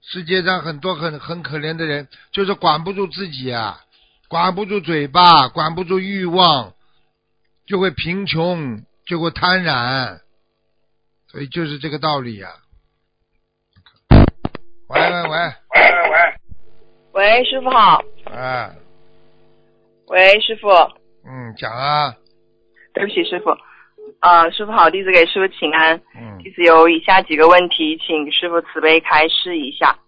[0.01, 3.81] 世界上很多很很可怜的人，就是管不住自己啊，
[4.27, 6.73] 管不住嘴巴，管不住欲望，
[7.65, 10.19] 就会贫穷，就会贪婪，
[11.31, 12.49] 所以就是这个道理呀、
[14.87, 18.01] 喂喂喂，喂喂，喂，师傅好。
[18.25, 18.71] 哎，
[20.07, 20.69] 喂，师傅，
[21.23, 22.15] 嗯，讲啊，
[22.93, 23.51] 对不起，师傅。
[24.21, 26.01] 啊、师傅好，弟子给师傅请安。
[26.15, 29.99] 嗯弟子有以下几个问题，请师傅慈悲开示一下。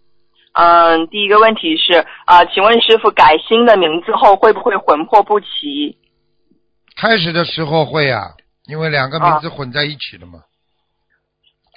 [0.54, 5.96] 嗯，第一个问题是啊、请问师傅改新的名字后会不会魂魄不齐？
[6.96, 8.32] 开始的时候会啊，
[8.66, 10.40] 因为两个名字混在一起了嘛，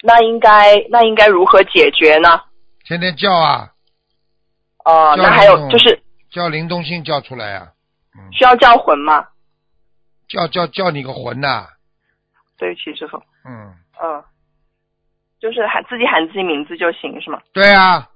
[0.07, 0.50] 那应该
[0.90, 2.42] 那应该如何解决呢？
[2.84, 3.72] 天天叫啊，
[4.84, 5.98] 哦、叫那还有就是
[6.30, 7.68] 叫灵动性叫出来啊，
[8.14, 9.26] 嗯，需要叫魂吗？
[10.28, 11.66] 叫叫叫你个魂呐、
[12.59, 13.16] 对不起，师傅。
[13.46, 14.22] 嗯，嗯，
[15.40, 17.40] 就是喊自己喊自己名字就行是吗？
[17.55, 18.09] 对啊，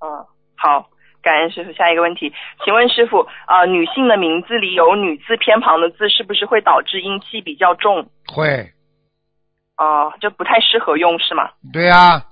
[0.00, 0.88] 嗯，好，
[1.22, 1.72] 感恩师傅。
[1.74, 2.32] 下一个问题，
[2.64, 8.10] 请问师傅，呃，女性的名字里有女字偏旁的字，是不是会导致阴气比较重？
[8.26, 8.72] 会，
[9.76, 11.50] 啊、就不太适合用是吗？
[11.72, 12.22] 对啊，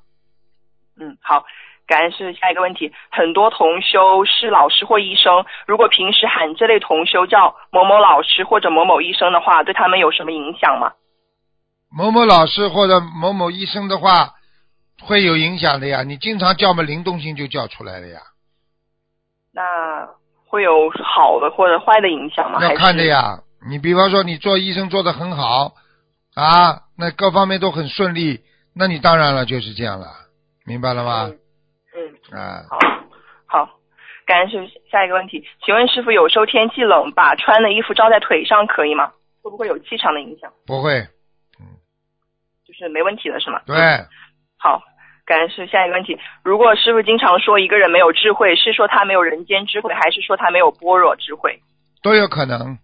[1.00, 1.44] 嗯，好，
[1.86, 2.32] 感恩是。
[2.34, 10.92] 下一个问题，很多同修是老师或医生，如果平时喊这类同修叫某某老师或者某某医生的话，对他们有什么影响吗？
[11.90, 14.30] 某某老师或者某某医生的话，
[15.02, 16.02] 会有影响的呀。
[16.02, 18.20] 你经常叫嘛，灵动性就叫出来了呀。
[19.52, 19.62] 那
[20.46, 22.62] 会有好的或者坏的影响吗？
[22.62, 25.72] 要看的呀，你比方说你做医生做得很好
[26.34, 28.40] 啊，那各方面都很顺利，
[28.74, 30.06] 那你当然了就是这样了，
[30.64, 31.30] 明白了吗？
[31.94, 32.78] 嗯，啊，好，
[33.46, 33.68] 好，
[34.24, 34.66] 感恩师傅。
[34.90, 39.12] 下一个问题，请问师傅，有时候天气冷，把穿的衣服罩在腿上可以吗？
[39.42, 40.52] 会不会有气场的影响？
[40.66, 41.00] 不会，
[41.60, 41.66] 嗯
[42.66, 43.60] 就是没问题的是吗？
[43.66, 43.76] 对，
[44.58, 44.80] 好，
[45.26, 45.70] 感恩师傅。
[45.70, 51.60] 下一个问题，如果师傅经常说一个人没有智慧，是说他没有人间智慧，还是说他没有般若智慧？
[52.02, 52.78] 都有可能。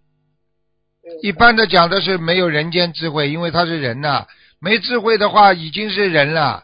[1.21, 4.25] 一般的讲的是没有人间智慧，因为他是人呐、
[4.59, 6.63] 没智慧的话已经是人了。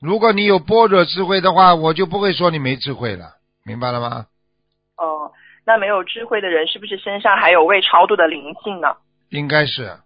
[0.00, 3.34] 如果你有般若智慧的话，我就不会说你没智慧了，
[3.64, 4.26] 明白了吗？
[4.96, 5.32] 哦、
[5.66, 8.88] 那没有智慧的人是不是身上还有未超度的灵性呢？
[9.30, 9.96] 应该是，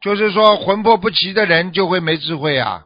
[0.00, 2.84] 就是说魂魄不齐的人就会没智慧啊，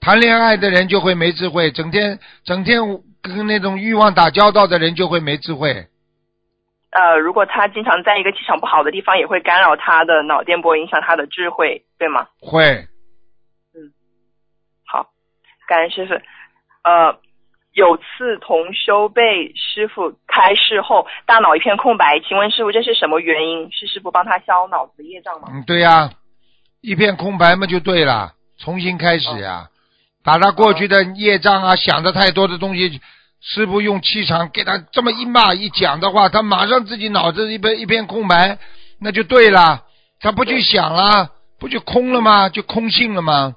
[0.00, 2.80] 谈恋爱的人就会没智慧，整天整天
[3.20, 5.86] 跟那种欲望打交道的人就会没智慧。
[6.96, 12.28] 呃，如果他经常在一个气场不好的地方，也会干扰他的脑电波，影响他的智慧，对吗？
[12.40, 12.88] 会，
[13.74, 13.92] 嗯
[14.86, 15.10] 好，
[15.68, 16.14] 感恩师傅。
[16.84, 17.18] 呃，
[17.74, 23.70] 有次同修被师傅开示后，大脑一片空白，请问师傅这是什么原因？
[23.72, 25.48] 是师傅帮他消脑子的业障吗？
[25.52, 26.08] 嗯，对呀、
[26.80, 29.68] 一片空白嘛就对了，重新开始呀、
[30.24, 33.02] 把他过去的业障啊、想的太多的东西，
[33.48, 38.58] 师傅用气场给他这么一骂一讲的话，他马上自己脑子一片一片空白，
[39.00, 39.84] 那就对了，
[40.18, 41.30] 他不去想了，
[41.60, 42.48] 不就空了吗？
[42.48, 43.54] 就空性了吗？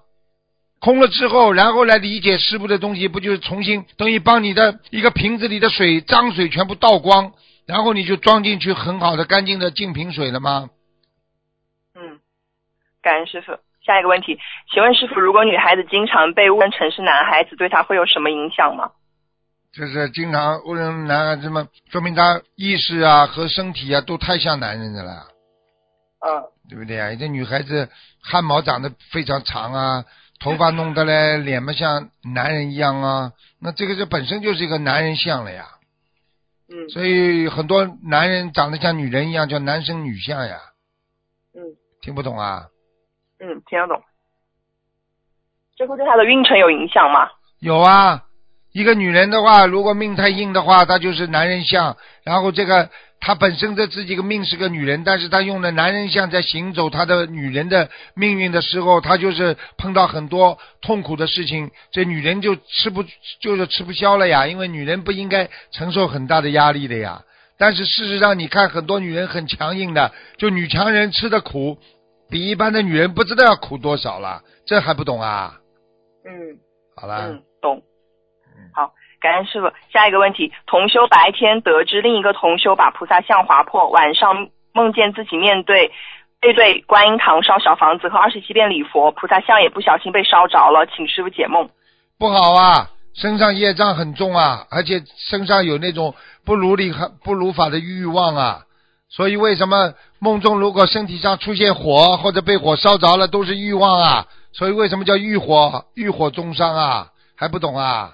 [0.80, 7.32] 空了之后，然后来理解师傅的东西，不就是重新等于帮你的一个瓶子里的水脏水全部倒光，
[7.66, 10.70] 然后你就装进去很好的干净的净瓶水了吗？
[11.96, 12.20] 嗯，
[13.02, 13.54] 感恩师傅。
[13.84, 14.38] 下一个问题，
[14.72, 18.92] 请问师傅，如果女孩子经常被误认成是男孩子，对她会有什么影响吗？
[19.72, 25.12] 就是经常为什么男孩子们，说明他意识啊和身体啊都太像男人的了，
[26.20, 27.12] 啊对不对啊？
[27.12, 27.90] 有的女孩子
[28.22, 30.06] 汗毛长得非常长啊，
[30.40, 35.66] 头发弄得嘞脸嘛像男人一样啊，那这个就本身就是一个男人像了呀。
[36.72, 40.60] 嗯所以很多男人长得像女人一样，叫男生女相呀。
[41.56, 41.62] 嗯
[42.02, 42.68] 听不懂啊？
[43.40, 44.04] 嗯，听得懂。
[45.76, 47.30] 这会对他的运程有影响吗？
[47.60, 48.26] 有啊，
[48.72, 51.98] 一个女人的话，如果命太硬的话，她就是男人相。
[52.24, 52.90] 然后这个
[53.20, 63.04] 她本身的自己的命是个女人，但是她用了男人相在行走她的女人的命运的时候，她就是碰到很多痛苦的事情，这女人就吃不
[63.42, 67.24] 就是吃不消了呀，因为女人不应该承受很大的压力的呀。
[67.58, 71.80] 但是事实上，你看很多女人很强硬的，就女强人吃的苦，
[72.30, 75.58] 比一般的女人不知道要苦多少了，这还不懂啊？
[76.24, 76.60] 嗯
[76.96, 77.40] 好了。
[79.20, 79.72] 感恩师傅。
[79.92, 85.92] 下一个问题，同修白天得知另一个同修把菩萨像划破，晚上梦见自己面对
[86.40, 91.70] 背对观音堂烧小房子和二十七遍礼佛，菩萨像也不小心被烧着了，请师傅解梦。
[92.18, 96.16] 不好啊，身上业障很重啊，而且身上有那种
[96.46, 96.94] 不如理
[97.24, 98.60] 不如法的欲望啊，
[99.10, 104.26] 所以为什么梦中如果身体上出现火或者被火烧着了，都是欲望啊？
[104.52, 105.86] 所以为什么叫欲火？
[105.94, 107.08] 欲火中伤啊？
[107.36, 108.14] 还不懂啊？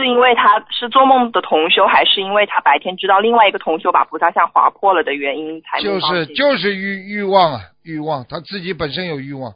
[0.00, 9.52] 是因为他是做梦的同修，还是因为他白天知道另外一个同修把菩萨像划破了的原因才就是就是欲欲望啊，欲望，他自己本身有欲望，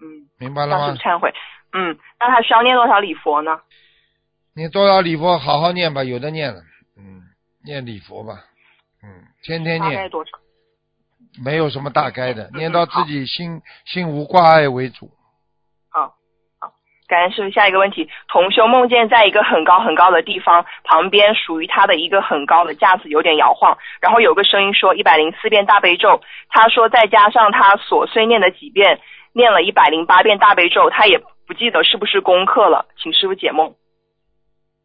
[0.00, 0.94] 嗯，明白了吗？
[0.98, 1.32] 忏悔。
[1.72, 3.58] 嗯，那他需要念多少礼佛呢？
[4.54, 6.60] 念多少礼佛好好念吧，有的念了，
[6.98, 7.22] 嗯，
[7.64, 8.44] 念礼佛吧，
[9.02, 9.08] 嗯，
[9.42, 10.32] 天天念，大概多少？
[11.42, 15.10] 没有什么大概的，嗯念到自己心心无挂碍为主。
[17.12, 17.50] 感恩师傅。
[17.50, 28.98] 下一个问题，同修梦见在一个很高很高的地方，旁边属于他的一个很高的架子有点摇晃，然后有个声音说一百零四遍大悲咒，他说再加上他琐碎念的几遍，
[29.34, 33.74] 念了一百零八遍大悲咒，他也不记得是不是功课了，请师傅解梦。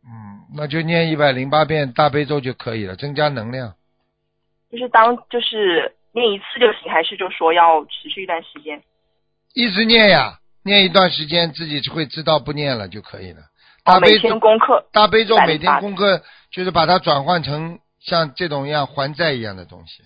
[0.04, 3.74] 嗯，那就念一百零八遍大悲咒就可以了，增加能量。
[4.70, 8.82] 就是当就是念一次就行，还是就说要持续一段时间？
[9.54, 13.40] 一直念呀，念一段时间，自己会知道不念了就可以了。
[13.84, 14.86] 大悲咒天，功课。
[14.92, 20.04] 大悲咒每天功课就是把它转换成像这种一样还债一样的东西。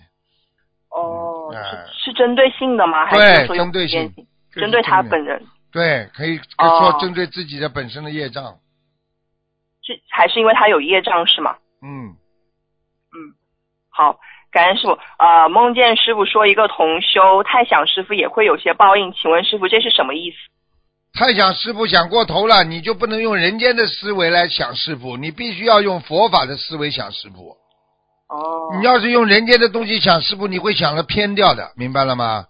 [0.88, 3.04] 哦，是是针对性的吗？
[3.04, 4.14] 还对是说针对性？
[4.52, 8.58] 针对他本人，对，可以哦说针对自己的本身的业障。
[9.82, 11.56] 是还是因为他有业障是吗？
[11.82, 12.14] 嗯
[13.14, 13.16] 嗯，
[13.88, 14.20] 好，
[14.52, 14.98] 感恩师傅。
[15.18, 20.36] 呃，梦见师傅说一个同修太想师傅也会有些报应，请问师傅这是什么意思？
[21.18, 27.56] 太想师傅想过头了，你就不能用人间的思维来想师傅，你必须要用佛法的思维想师傅。
[28.28, 28.76] 哦。
[28.78, 32.46] 你要是用人间的东西想师傅，你会想的偏掉的，明白了吗？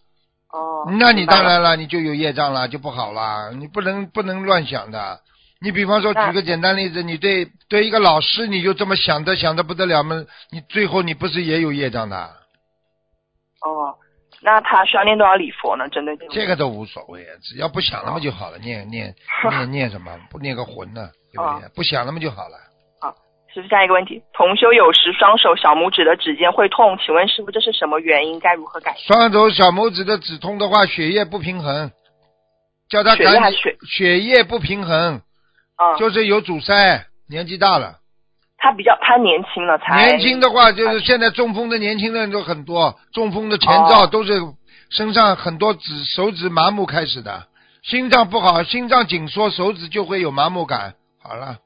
[0.53, 0.90] 哦。
[0.98, 3.50] 那你当然了，你就有业障了，就不好了。
[3.53, 5.18] 你不能不能乱想的。
[5.62, 12.16] 你比方说，举个简单例子，你对对一个老师，你就这么想的想的不得了吗，你最后你不是也有业障的？
[13.64, 13.94] 哦，
[14.42, 15.88] 那他需要念多少礼佛呢？
[15.88, 18.58] 针对这个这个都无所谓，只要不想那么就好了。
[18.58, 19.14] 念念
[19.48, 20.10] 念念什么？
[20.30, 21.08] 不念个魂呢？
[21.32, 21.68] 对不对？
[21.76, 22.58] 不想那么就好了。
[23.00, 23.14] 好
[23.54, 28.40] 师傅，下一个问题，同修有时双手小拇指的指尖会痛，请问师傅这是什么原因？
[28.40, 29.06] 该如何改善？
[29.06, 31.92] 双手小拇指的指痛的话，血液不平衡，
[32.88, 35.22] 叫他血液还赶紧是血血液不平衡，
[35.83, 37.97] 啊、就是有阻塞，年纪大了。
[38.59, 40.07] 他比较他年轻了才。
[40.07, 44.07] 年轻的话，就是现在中风的年轻人都很多，中风的前兆哦。
[44.07, 44.41] 都是
[44.91, 47.49] 身上很多指手指麻木开始的，
[47.83, 50.95] 心脏不好，心脏紧缩，手指就会有麻木感。
[51.20, 51.59] 好了，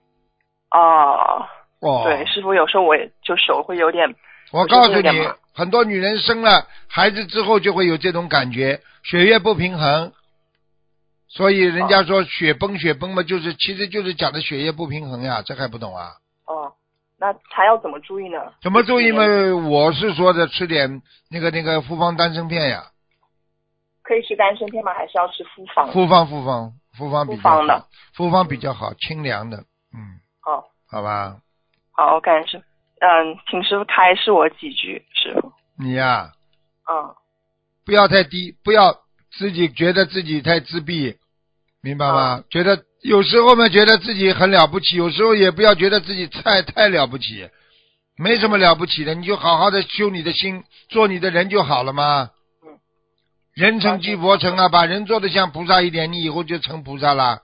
[0.70, 1.46] 哦，
[1.80, 4.14] 哦，对，师傅有时候我也就手会有点
[4.52, 10.12] 我告诉你很多女人生了孩子之后就会有这种感觉，血液不平衡，
[11.36, 16.12] 所以人家说血崩血崩嘛，就是其实就是讲的血液不平衡呀，这还不懂啊？
[16.46, 16.72] 哦，
[17.18, 18.38] 那还要怎么注意呢？
[18.62, 19.22] 怎么注意嘛？
[19.68, 22.84] 我是说的吃点那个那个复方丹参片呀，
[24.02, 24.94] 可以吃丹参片吗？
[24.94, 25.92] 还是要吃复方？
[25.92, 29.58] 复方复方复方比较复方的好，复方比较好，清凉的，
[29.92, 31.36] 嗯，哦，好吧，
[31.92, 32.64] 好，感恩师傅。
[32.98, 35.52] 嗯，请师傅开示我几句，师傅。
[35.78, 36.32] 你呀、
[36.90, 37.14] 嗯，
[37.84, 38.94] 不要太低，不要
[39.36, 41.18] 自己觉得自己太自闭，
[41.86, 42.42] 明白吗？
[42.50, 47.48] 觉得有时候嘛，觉得自己很了不起，有时候也不要觉得自己太太了不起，
[48.18, 52.30] 没什么了不起的，你就好好的修你的心，做你的人就好了嘛。
[52.64, 52.74] 嗯，
[53.54, 57.42] 人成即佛成啊，把人做的像菩萨一点，你以后就成菩萨了。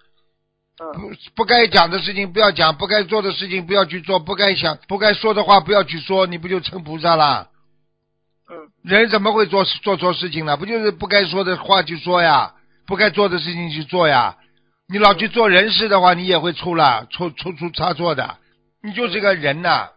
[0.80, 7.46] 嗯，不不该讲的事情不要讲，不该做的事情不要去做，不该想不该说的话不要去说，你不就成菩萨啦？
[8.50, 10.56] 嗯，人怎么会做做错事情呢？
[10.56, 12.54] 不就是不该说的话去说呀，
[12.86, 14.36] 不该做的事情去做呀？
[14.88, 18.36] 你老去做人事的话，你也会出了出出出差错的。
[18.82, 19.88] 你就是个人呐、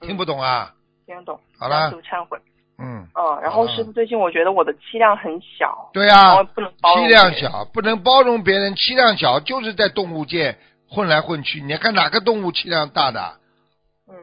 [0.00, 0.74] 嗯听不懂啊？
[1.06, 1.40] 听得懂。
[1.58, 2.38] 好了忏悔。
[2.78, 7.32] 嗯，嗯，然后师傅最近我觉得我的气量很小，对呀、然后不能包容气量。
[7.32, 8.74] 小，不能包容别人。
[8.76, 11.62] 气量小就是在动物界混来混去。
[11.62, 13.38] 你看哪个动物气量大的？
[14.06, 14.14] 嗯，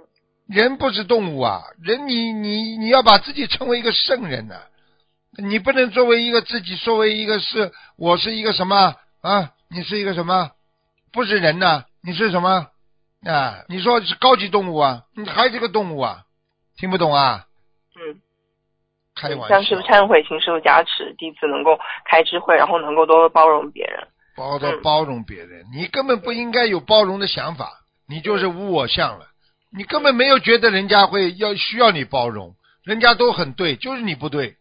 [0.47, 4.55] 人不是动物啊，人你你你要把自己成为一个圣人呢、
[5.37, 9.51] 你不能作为一个自己作为一个是我是一个什么啊？
[9.69, 10.51] 你是一个什么？
[11.11, 12.67] 不是人呐、你是什么
[13.25, 13.63] 啊？
[13.67, 15.03] 你说是高级动物啊？
[15.15, 16.23] 你还是个动物啊？
[16.77, 17.45] 听不懂啊？
[17.95, 18.21] 嗯，
[19.15, 24.07] 开玩向师傅笑，忏悔，请师傅加持，弟子能够开智慧，然后能够多多包容别人。
[24.35, 27.71] 包的嗯包容别人，你根本不应该有包容的想法，
[28.07, 29.27] 你就是无我相了。
[29.75, 34.57] 你根本没有觉得人家会要需要你包容，人家都很对，就是你不对。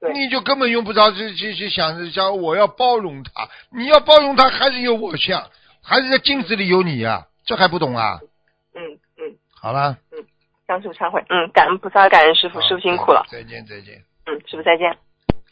[0.00, 5.46] 对你就根本用不着去去去想着想我要包容他，你要包容他还是有我相，
[5.82, 8.18] 还是在镜子里有你呀、这还不懂啊？
[8.74, 8.80] 嗯
[9.18, 9.98] 嗯，好了，
[10.66, 11.22] 向师傅忏悔。
[11.28, 13.26] 嗯，感恩菩萨，感恩师傅，师傅辛苦了。
[13.30, 14.02] 再见再见。
[14.26, 14.96] 嗯，师傅再见。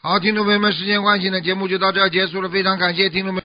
[0.01, 3.37] 好，听众朋友们，时间关系呢，节目就到这儿结束了，非常感谢听众们。